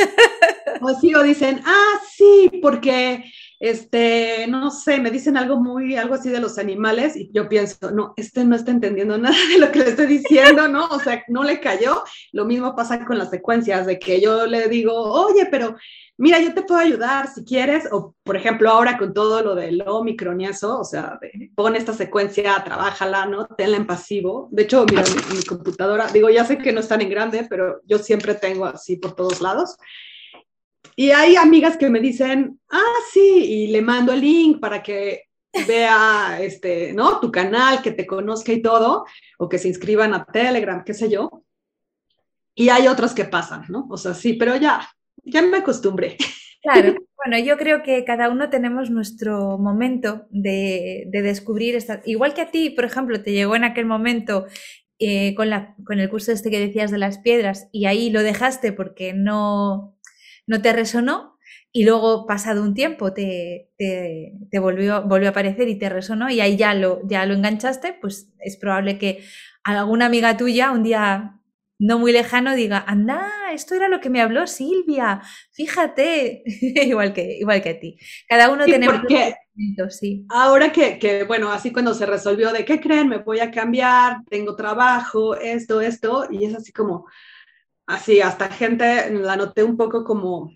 O 0.82 0.93
sí, 0.93 1.13
o 1.13 1.21
dicen, 1.23 1.62
ah, 1.65 1.99
sí, 2.10 2.49
porque, 2.62 3.25
este, 3.60 4.48
no 4.48 4.72
sé, 4.72 5.00
me 5.00 5.12
dicen 5.12 5.36
algo 5.36 5.58
muy, 5.58 5.98
algo 5.98 6.15
así 6.15 6.30
de 6.30 6.39
los 6.39 6.58
animales 6.58 7.17
y 7.17 7.30
yo 7.34 7.50
pienso, 7.50 7.91
no, 7.91 8.13
este 8.15 8.45
no 8.45 8.56
está 8.56 8.72
entendiendo 8.72 9.17
nada 9.19 9.38
de 9.52 9.60
lo 9.60 9.72
que 9.72 9.80
le 9.80 9.89
estoy 9.89 10.06
diciendo, 10.06 10.67
¿no? 10.67 10.86
O 10.88 11.00
sea, 11.00 11.24
no 11.28 11.43
le 11.43 11.60
cayó. 11.60 12.04
Lo 12.32 12.45
mismo 12.45 12.76
pasa 12.76 13.06
con 13.06 13.17
las 13.17 13.30
secuencias, 13.30 13.86
de 13.86 14.00
que 14.00 14.22
yo 14.22 14.45
le 14.45 14.69
digo, 14.69 14.93
oye, 14.93 15.48
pero 15.52 15.76
mira, 16.17 16.39
yo 16.39 16.54
te 16.54 16.62
puedo 16.62 16.80
ayudar 16.80 17.28
si 17.34 17.43
quieres, 17.43 17.88
o 17.91 18.15
por 18.24 18.38
ejemplo 18.38 18.69
ahora 18.69 18.98
con 18.98 19.13
todo 19.13 19.41
lo 19.41 19.56
del 19.56 19.84
Omicron 19.86 20.39
y 20.39 20.48
eso, 20.48 20.80
o 20.80 20.84
sea, 20.86 21.19
pon 21.56 21.76
esta 21.76 21.93
secuencia, 21.93 22.62
trabájala, 22.63 23.26
¿no? 23.26 23.45
Tenla 23.45 23.78
en 23.78 23.88
pasivo. 23.88 24.48
De 24.52 24.63
hecho, 24.63 24.86
mira, 24.89 25.04
mi, 25.34 25.43
computadora, 25.43 26.08
digo, 26.08 26.30
ya 26.30 26.45
sé 26.45 26.58
que 26.58 26.72
no 26.72 26.80
están 26.80 27.02
en 27.02 27.10
grande, 27.10 27.45
pero 27.50 27.82
yo 27.86 28.00
siempre 28.00 28.36
tengo 28.36 28.65
así 28.65 28.95
por 28.95 29.15
todos 29.15 29.41
lados. 29.41 29.78
Y 31.00 31.12
hay 31.12 31.38
amigas 31.38 31.78
que 31.78 31.90
me 31.90 32.02
dicen, 32.02 32.60
ah, 32.70 32.98
sí, 33.14 33.22
y 33.22 33.68
le 33.68 33.82
mando 33.82 34.12
el 34.12 34.20
link 34.20 34.60
para 34.60 34.84
que 34.84 35.30
vea, 35.66 36.40
este, 36.42 36.92
¿no? 36.92 37.22
Tu 37.22 37.32
canal, 37.32 37.82
que 37.82 37.92
te 37.92 38.06
conozca 38.06 38.52
y 38.52 38.62
todo, 38.62 39.06
o 39.38 39.48
que 39.48 39.60
se 39.60 39.70
inscriban 39.70 40.14
a 40.14 40.26
Telegram, 40.26 40.84
qué 40.84 40.94
sé 40.94 41.10
yo. 41.10 41.46
Y 42.54 42.68
hay 42.68 42.90
otros 42.90 43.14
que 43.14 43.24
pasan, 43.24 43.64
¿no? 43.70 43.88
O 43.90 43.96
sea, 43.96 44.14
sí, 44.14 44.34
pero 44.34 44.58
ya, 44.58 44.90
ya 45.24 45.42
me 45.42 45.60
acostumbré. 45.60 46.18
Claro, 46.62 46.96
bueno, 47.16 47.40
yo 47.46 47.58
creo 47.58 47.82
que 47.82 48.04
cada 48.04 48.28
uno 48.28 48.50
tenemos 48.50 48.90
nuestro 48.90 49.58
momento 49.58 50.28
de, 50.32 51.08
descubrir, 51.10 51.76
esta, 51.76 52.02
igual 52.04 52.34
que 52.34 52.42
a 52.42 52.52
ti, 52.52 52.72
por 52.72 52.84
ejemplo, 52.84 53.24
te 53.24 53.32
llegó 53.32 53.56
en 53.56 53.64
aquel 53.64 53.86
momento 53.86 54.48
eh, 55.00 55.34
con, 55.36 55.50
la, 55.50 55.76
con 55.86 56.02
el 56.02 56.10
curso 56.10 56.34
este 56.34 56.52
que 56.52 56.60
decías 56.60 56.92
de 56.92 56.98
las 56.98 57.20
piedras 57.20 57.70
y 57.72 57.86
ahí 57.86 58.10
lo 58.10 58.22
dejaste 58.22 58.74
porque 58.74 59.14
no, 59.14 59.96
no 60.50 60.62
te 60.64 60.74
resonó 60.74 61.38
y 61.72 61.86
luego 61.86 62.26
pasado 62.26 62.64
un 62.64 62.74
tiempo 62.74 63.14
te, 63.14 63.70
te, 63.78 64.34
te, 64.50 64.60
volvió, 64.60 65.04
volvió 65.04 65.28
a 65.28 65.32
aparecer 65.32 65.70
y 65.70 65.78
te 65.78 65.90
resonó 65.90 66.30
y 66.32 66.42
ahí 66.42 66.58
ya 66.58 66.74
lo, 66.74 67.02
ya 67.08 67.26
lo 67.28 67.36
enganchaste, 67.36 67.94
pues 68.02 68.34
es 68.40 68.58
probable 68.58 68.98
que 68.98 69.24
alguna 69.64 70.08
amiga 70.08 70.36
tuya 70.36 70.72
un 70.72 70.82
día 70.82 71.36
no 71.78 72.00
muy 72.00 72.12
lejano 72.12 72.56
diga, 72.56 72.84
anda, 72.88 73.32
esto 73.54 73.76
era 73.76 73.88
lo 73.88 74.02
que 74.02 74.10
me 74.10 74.22
habló 74.22 74.48
Silvia, 74.48 75.22
fíjate, 75.52 76.44
igual, 76.46 77.14
que, 77.14 77.38
igual 77.40 77.62
que 77.62 77.70
a 77.70 77.80
ti. 77.80 77.98
Cada 78.28 78.50
uno 78.50 78.66
tiene... 78.66 78.88
sí. 79.90 80.26
Ahora 80.30 80.72
que, 80.72 80.98
que, 80.98 81.26
bueno, 81.26 81.52
así 81.52 81.72
cuando 81.72 81.94
se 81.94 82.08
resolvió 82.08 82.52
de, 82.52 82.66
¿qué 82.66 82.82
creen? 82.82 83.08
Me 83.08 83.20
voy 83.20 83.40
a 83.40 83.52
cambiar, 83.52 84.24
tengo 84.30 84.56
trabajo, 84.56 85.36
esto, 85.36 85.80
esto, 85.80 86.28
y 86.32 86.46
es 86.46 86.56
así 86.56 86.74
como, 86.74 87.06
así, 87.89 88.21
hasta 88.21 88.49
gente 88.49 89.10
la 89.12 89.36
noté 89.36 89.63
un 89.63 89.75
poco 89.75 90.04
como, 90.04 90.54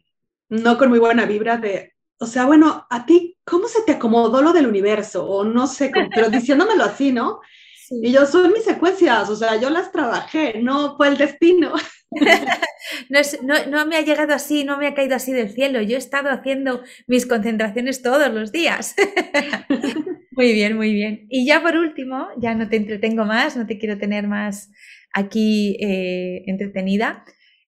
no 0.50 0.78
con 0.78 0.90
muy 0.90 1.00
buena 1.00 1.26
vibra 1.26 1.58
de, 1.58 1.94
o 2.20 2.28
sea, 2.28 2.46
bueno, 2.46 2.86
a 2.90 3.06
ti, 3.06 3.38
¿cómo 3.44 3.68
se 3.68 3.82
te 3.82 3.94
acomodó 3.94 4.42
lo 4.42 4.54
del 4.54 4.68
universo? 4.68 5.26
O 5.26 5.44
no 5.44 5.66
sé, 5.66 5.92
pero 6.14 6.30
diciéndomelo 6.30 6.84
así, 6.84 7.12
¿no? 7.12 7.42
Y 7.90 8.12
yo, 8.12 8.26
son 8.26 8.54
mis 8.54 8.64
secuencias, 8.64 9.30
o 9.30 9.36
sea, 9.36 9.60
yo 9.60 9.70
las 9.70 9.92
trabajé, 9.92 10.62
no 10.62 10.96
fue 10.96 11.08
el 11.10 11.18
destino. 11.18 11.74
no, 13.10 13.20
no, 13.42 13.66
no, 13.66 13.86
me 13.88 13.98
ha 13.98 14.02
llegado 14.02 14.34
así, 14.34 14.64
no 14.64 14.78
me 14.78 14.88
ha 14.88 14.94
caído 14.94 15.16
así 15.16 15.34
del 15.34 15.50
cielo. 15.50 15.82
Yo 15.82 15.96
he 15.96 16.00
estado 16.00 16.30
haciendo 16.30 16.84
mis 17.08 17.26
concentraciones 17.26 18.02
todos 18.04 18.32
los 18.32 18.52
días. 18.52 18.96
muy 20.32 20.54
bien, 20.54 20.78
muy 20.78 20.94
bien. 20.94 21.26
Y 21.30 21.46
ya 21.48 21.62
por 21.62 21.76
último, 21.78 22.28
ya 22.38 22.54
no 22.54 22.70
te 22.70 22.78
entretengo 22.78 23.26
más, 23.26 23.58
no 23.58 23.66
te 23.66 23.80
quiero 23.80 23.98
tener 23.98 24.28
más 24.28 24.70
aquí 25.14 25.78
eh, 25.80 26.44
entretenida. 26.48 27.24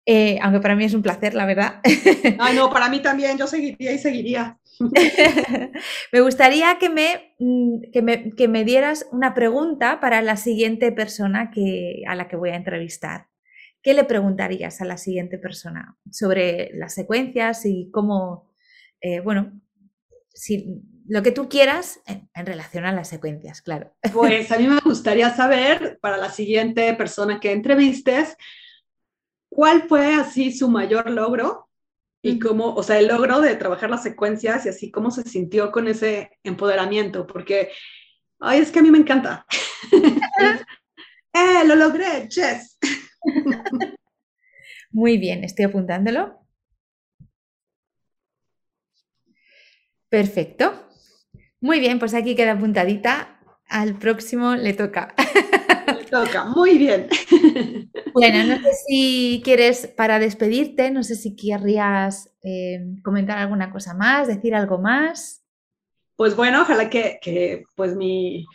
Eh, 0.04 0.38
aunque 0.42 0.60
para 0.60 0.74
mí 0.74 0.84
es 0.84 0.94
un 0.94 1.02
placer, 1.02 1.34
la 1.34 1.46
verdad. 1.46 1.80
Ay, 2.38 2.54
no, 2.56 2.70
para 2.70 2.88
mí 2.88 3.00
también, 3.00 3.38
yo 3.38 3.46
seguiría 3.46 3.92
y 3.92 3.98
seguiría. 3.98 4.58
me 6.12 6.20
gustaría 6.20 6.78
que 6.78 6.88
me, 6.88 7.34
mm, 7.38 7.90
que 7.92 8.02
me, 8.02 8.30
que 8.30 8.48
me, 8.48 8.64
dieras 8.64 9.06
una 9.12 9.34
pregunta 9.34 10.00
para 10.00 10.22
la 10.22 10.36
siguiente 10.36 10.90
persona 10.90 11.50
que, 11.50 12.02
a 12.08 12.14
la 12.14 12.26
que 12.26 12.36
voy 12.36 12.50
a 12.50 12.56
entrevistar. 12.56 13.28
¿Qué 13.82 13.94
le 13.94 14.04
preguntarías 14.04 14.80
a 14.80 14.84
la 14.84 14.96
siguiente 14.96 15.38
persona 15.38 15.96
sobre 16.10 16.70
las 16.74 16.94
secuencias 16.94 17.66
y 17.66 17.90
cómo, 17.92 18.50
eh, 19.00 19.20
bueno, 19.20 19.60
si, 20.34 20.82
lo 21.06 21.22
que 21.22 21.32
tú 21.32 21.48
quieras 21.48 22.00
en, 22.06 22.28
en, 22.34 22.46
relación 22.46 22.84
a 22.84 22.92
las 22.92 23.08
secuencias, 23.08 23.62
claro. 23.62 23.94
Pues 24.12 24.50
a 24.52 24.58
mí 24.58 24.66
me 24.66 24.80
gustaría 24.80 25.34
saber, 25.34 25.98
para 26.00 26.16
la 26.16 26.30
siguiente 26.30 26.92
persona 26.94 27.40
que 27.40 27.52
entrevistes, 27.52 28.36
¿cuál 29.48 29.88
fue 29.88 30.14
así 30.14 30.52
su 30.52 30.68
mayor 30.68 31.10
logro? 31.10 31.68
Y 32.22 32.38
cómo, 32.38 32.74
o 32.74 32.82
sea, 32.82 33.00
el 33.00 33.08
logro 33.08 33.40
de 33.40 33.56
trabajar 33.56 33.90
las 33.90 34.04
secuencias 34.04 34.64
y 34.64 34.68
así 34.68 34.90
cómo 34.92 35.10
se 35.10 35.24
sintió 35.24 35.72
con 35.72 35.88
ese 35.88 36.38
empoderamiento, 36.44 37.26
porque, 37.26 37.70
ay, 38.38 38.60
es 38.60 38.70
que 38.70 38.78
a 38.78 38.82
mí 38.82 38.90
me 38.90 38.98
encanta. 38.98 39.44
¡Eh, 41.32 41.64
lo 41.66 41.74
logré! 41.74 42.28
¡Yes! 42.28 42.78
Muy 44.92 45.18
bien, 45.18 45.42
estoy 45.42 45.64
apuntándolo. 45.64 46.38
Perfecto. 50.08 50.91
Muy 51.62 51.78
bien, 51.78 52.00
pues 52.00 52.12
aquí 52.12 52.34
queda 52.34 52.52
apuntadita. 52.52 53.38
Al 53.68 53.94
próximo 53.94 54.56
le 54.56 54.74
toca. 54.74 55.14
Le 55.86 56.04
toca, 56.04 56.44
muy 56.44 56.76
bien. 56.76 57.08
Bueno, 58.14 58.44
no 58.44 58.62
sé 58.62 58.70
si 58.86 59.40
quieres, 59.42 59.86
para 59.86 60.18
despedirte, 60.18 60.90
no 60.90 61.02
sé 61.02 61.14
si 61.14 61.34
querrías 61.34 62.30
eh, 62.42 62.78
comentar 63.02 63.38
alguna 63.38 63.72
cosa 63.72 63.94
más, 63.94 64.28
decir 64.28 64.54
algo 64.54 64.76
más. 64.76 65.42
Pues 66.14 66.36
bueno, 66.36 66.60
ojalá 66.60 66.90
que, 66.90 67.64
pues 67.74 67.96
mi, 67.96 68.46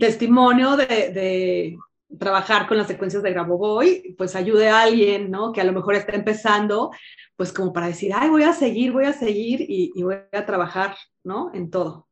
testimonio 0.00 0.76
de, 0.76 1.76
trabajar 2.18 2.66
con 2.66 2.76
las 2.76 2.88
secuencias 2.88 3.22
de 3.22 3.30
Grabovoi, 3.30 4.16
pues 4.18 4.34
ayude 4.34 4.68
a 4.68 4.82
alguien, 4.82 5.30
¿no? 5.30 5.52
Que 5.52 5.60
a 5.60 5.64
lo 5.64 5.72
mejor 5.72 5.94
está 5.94 6.16
empezando, 6.16 6.90
pues 7.36 7.52
como 7.52 7.72
para 7.72 7.86
decir, 7.86 8.10
ay, 8.12 8.30
voy 8.30 8.42
a 8.42 8.52
seguir, 8.52 8.90
voy 8.90 9.04
a 9.04 9.12
seguir 9.12 9.60
y, 9.60 9.92
y 9.94 10.02
voy 10.02 10.16
a 10.32 10.44
trabajar, 10.44 10.96
¿no? 11.22 11.52
En 11.54 11.70
todo. 11.70 12.03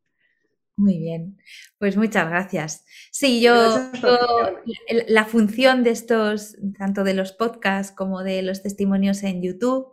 Muy 0.76 0.98
bien, 0.98 1.38
pues 1.78 1.96
muchas 1.96 2.28
gracias. 2.28 2.84
Sí, 3.10 3.42
yo, 3.42 3.52
la 5.06 5.24
función 5.26 5.84
de 5.84 5.90
estos, 5.90 6.56
tanto 6.78 7.04
de 7.04 7.14
los 7.14 7.32
podcasts 7.32 7.94
como 7.94 8.22
de 8.22 8.42
los 8.42 8.62
testimonios 8.62 9.22
en 9.22 9.42
YouTube 9.42 9.86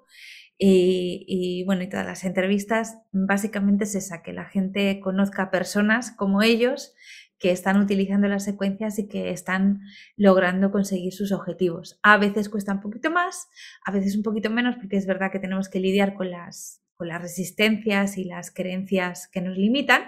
y, 0.57 1.25
y, 1.27 1.63
bueno, 1.65 1.83
y 1.83 1.89
todas 1.89 2.05
las 2.05 2.23
entrevistas, 2.23 2.97
básicamente 3.11 3.83
es 3.83 3.95
esa, 3.95 4.21
que 4.23 4.33
la 4.33 4.45
gente 4.45 4.99
conozca 5.01 5.51
personas 5.51 6.11
como 6.11 6.41
ellos 6.41 6.93
que 7.39 7.51
están 7.51 7.77
utilizando 7.79 8.27
las 8.27 8.43
secuencias 8.43 8.99
y 8.99 9.07
que 9.07 9.31
están 9.31 9.81
logrando 10.17 10.71
conseguir 10.71 11.13
sus 11.13 11.31
objetivos. 11.31 11.99
A 12.03 12.17
veces 12.17 12.49
cuesta 12.49 12.73
un 12.73 12.81
poquito 12.81 13.09
más, 13.09 13.47
a 13.85 13.91
veces 13.91 14.15
un 14.15 14.23
poquito 14.23 14.49
menos, 14.49 14.75
porque 14.75 14.97
es 14.97 15.07
verdad 15.07 15.31
que 15.31 15.39
tenemos 15.39 15.69
que 15.69 15.79
lidiar 15.79 16.15
con 16.15 16.31
las, 16.31 16.81
con 16.99 17.07
las 17.07 17.21
resistencias 17.21 18.17
y 18.17 18.25
las 18.25 18.53
creencias 18.53 19.29
que 19.31 19.39
nos 19.39 19.57
limitan, 19.57 20.03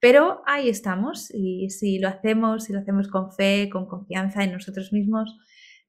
pero 0.00 0.42
ahí 0.46 0.68
estamos 0.68 1.30
y 1.32 1.70
si 1.70 2.00
lo 2.00 2.08
hacemos, 2.08 2.64
si 2.64 2.72
lo 2.72 2.80
hacemos 2.80 3.06
con 3.06 3.32
fe, 3.32 3.70
con 3.70 3.86
confianza 3.86 4.42
en 4.42 4.50
nosotros 4.50 4.92
mismos, 4.92 5.38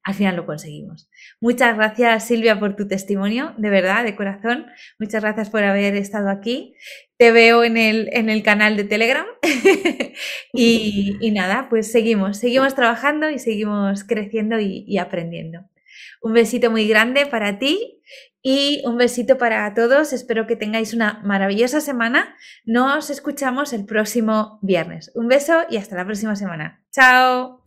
al 0.04 0.14
final 0.14 0.36
lo 0.36 0.46
conseguimos. 0.46 1.10
Muchas 1.40 1.76
gracias 1.76 2.28
Silvia 2.28 2.60
por 2.60 2.76
tu 2.76 2.86
testimonio, 2.86 3.54
de 3.58 3.70
verdad, 3.70 4.04
de 4.04 4.14
corazón. 4.14 4.66
Muchas 5.00 5.20
gracias 5.20 5.50
por 5.50 5.64
haber 5.64 5.96
estado 5.96 6.30
aquí. 6.30 6.76
Te 7.16 7.32
veo 7.32 7.64
en 7.64 7.76
el, 7.76 8.08
en 8.12 8.30
el 8.30 8.44
canal 8.44 8.76
de 8.76 8.84
Telegram. 8.84 9.26
y, 10.52 11.18
nada, 11.32 11.66
pues 11.68 11.90
seguimos, 11.90 12.38
seguimos 12.38 12.76
trabajando 12.76 13.30
y 13.30 13.40
seguimos 13.40 14.04
creciendo 14.04 14.60
y 14.60 14.96
aprendiendo. 14.98 15.66
Un 16.20 16.32
besito 16.32 16.70
muy 16.70 16.88
grande 16.88 17.26
para 17.26 17.58
ti 17.58 18.02
y 18.42 18.82
un 18.86 18.96
besito 18.96 19.38
para 19.38 19.72
todos. 19.74 20.12
Espero 20.12 20.46
que 20.46 20.56
tengáis 20.56 20.94
una 20.94 21.20
maravillosa 21.24 21.80
semana. 21.80 22.36
Nos 22.64 23.10
escuchamos 23.10 23.72
el 23.72 23.86
próximo 23.86 24.58
viernes. 24.62 25.10
Un 25.14 25.28
beso 25.28 25.62
y 25.68 25.76
hasta 25.76 25.96
la 25.96 26.04
próxima 26.04 26.36
semana. 26.36 26.82
Chao. 26.92 27.64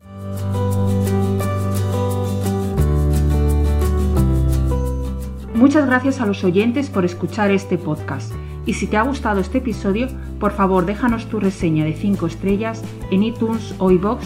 Muchas 5.53 5.85
gracias 5.87 6.21
a 6.21 6.25
los 6.25 6.45
oyentes 6.45 6.89
por 6.89 7.03
escuchar 7.03 7.51
este 7.51 7.77
podcast. 7.77 8.31
Y 8.65 8.75
si 8.75 8.87
te 8.87 8.95
ha 8.95 9.01
gustado 9.01 9.41
este 9.41 9.57
episodio, 9.57 10.07
por 10.39 10.53
favor 10.53 10.85
déjanos 10.85 11.27
tu 11.27 11.41
reseña 11.41 11.83
de 11.83 11.93
5 11.93 12.27
estrellas 12.27 12.81
en 13.11 13.23
iTunes 13.23 13.75
o 13.79 13.91
iBox 13.91 14.25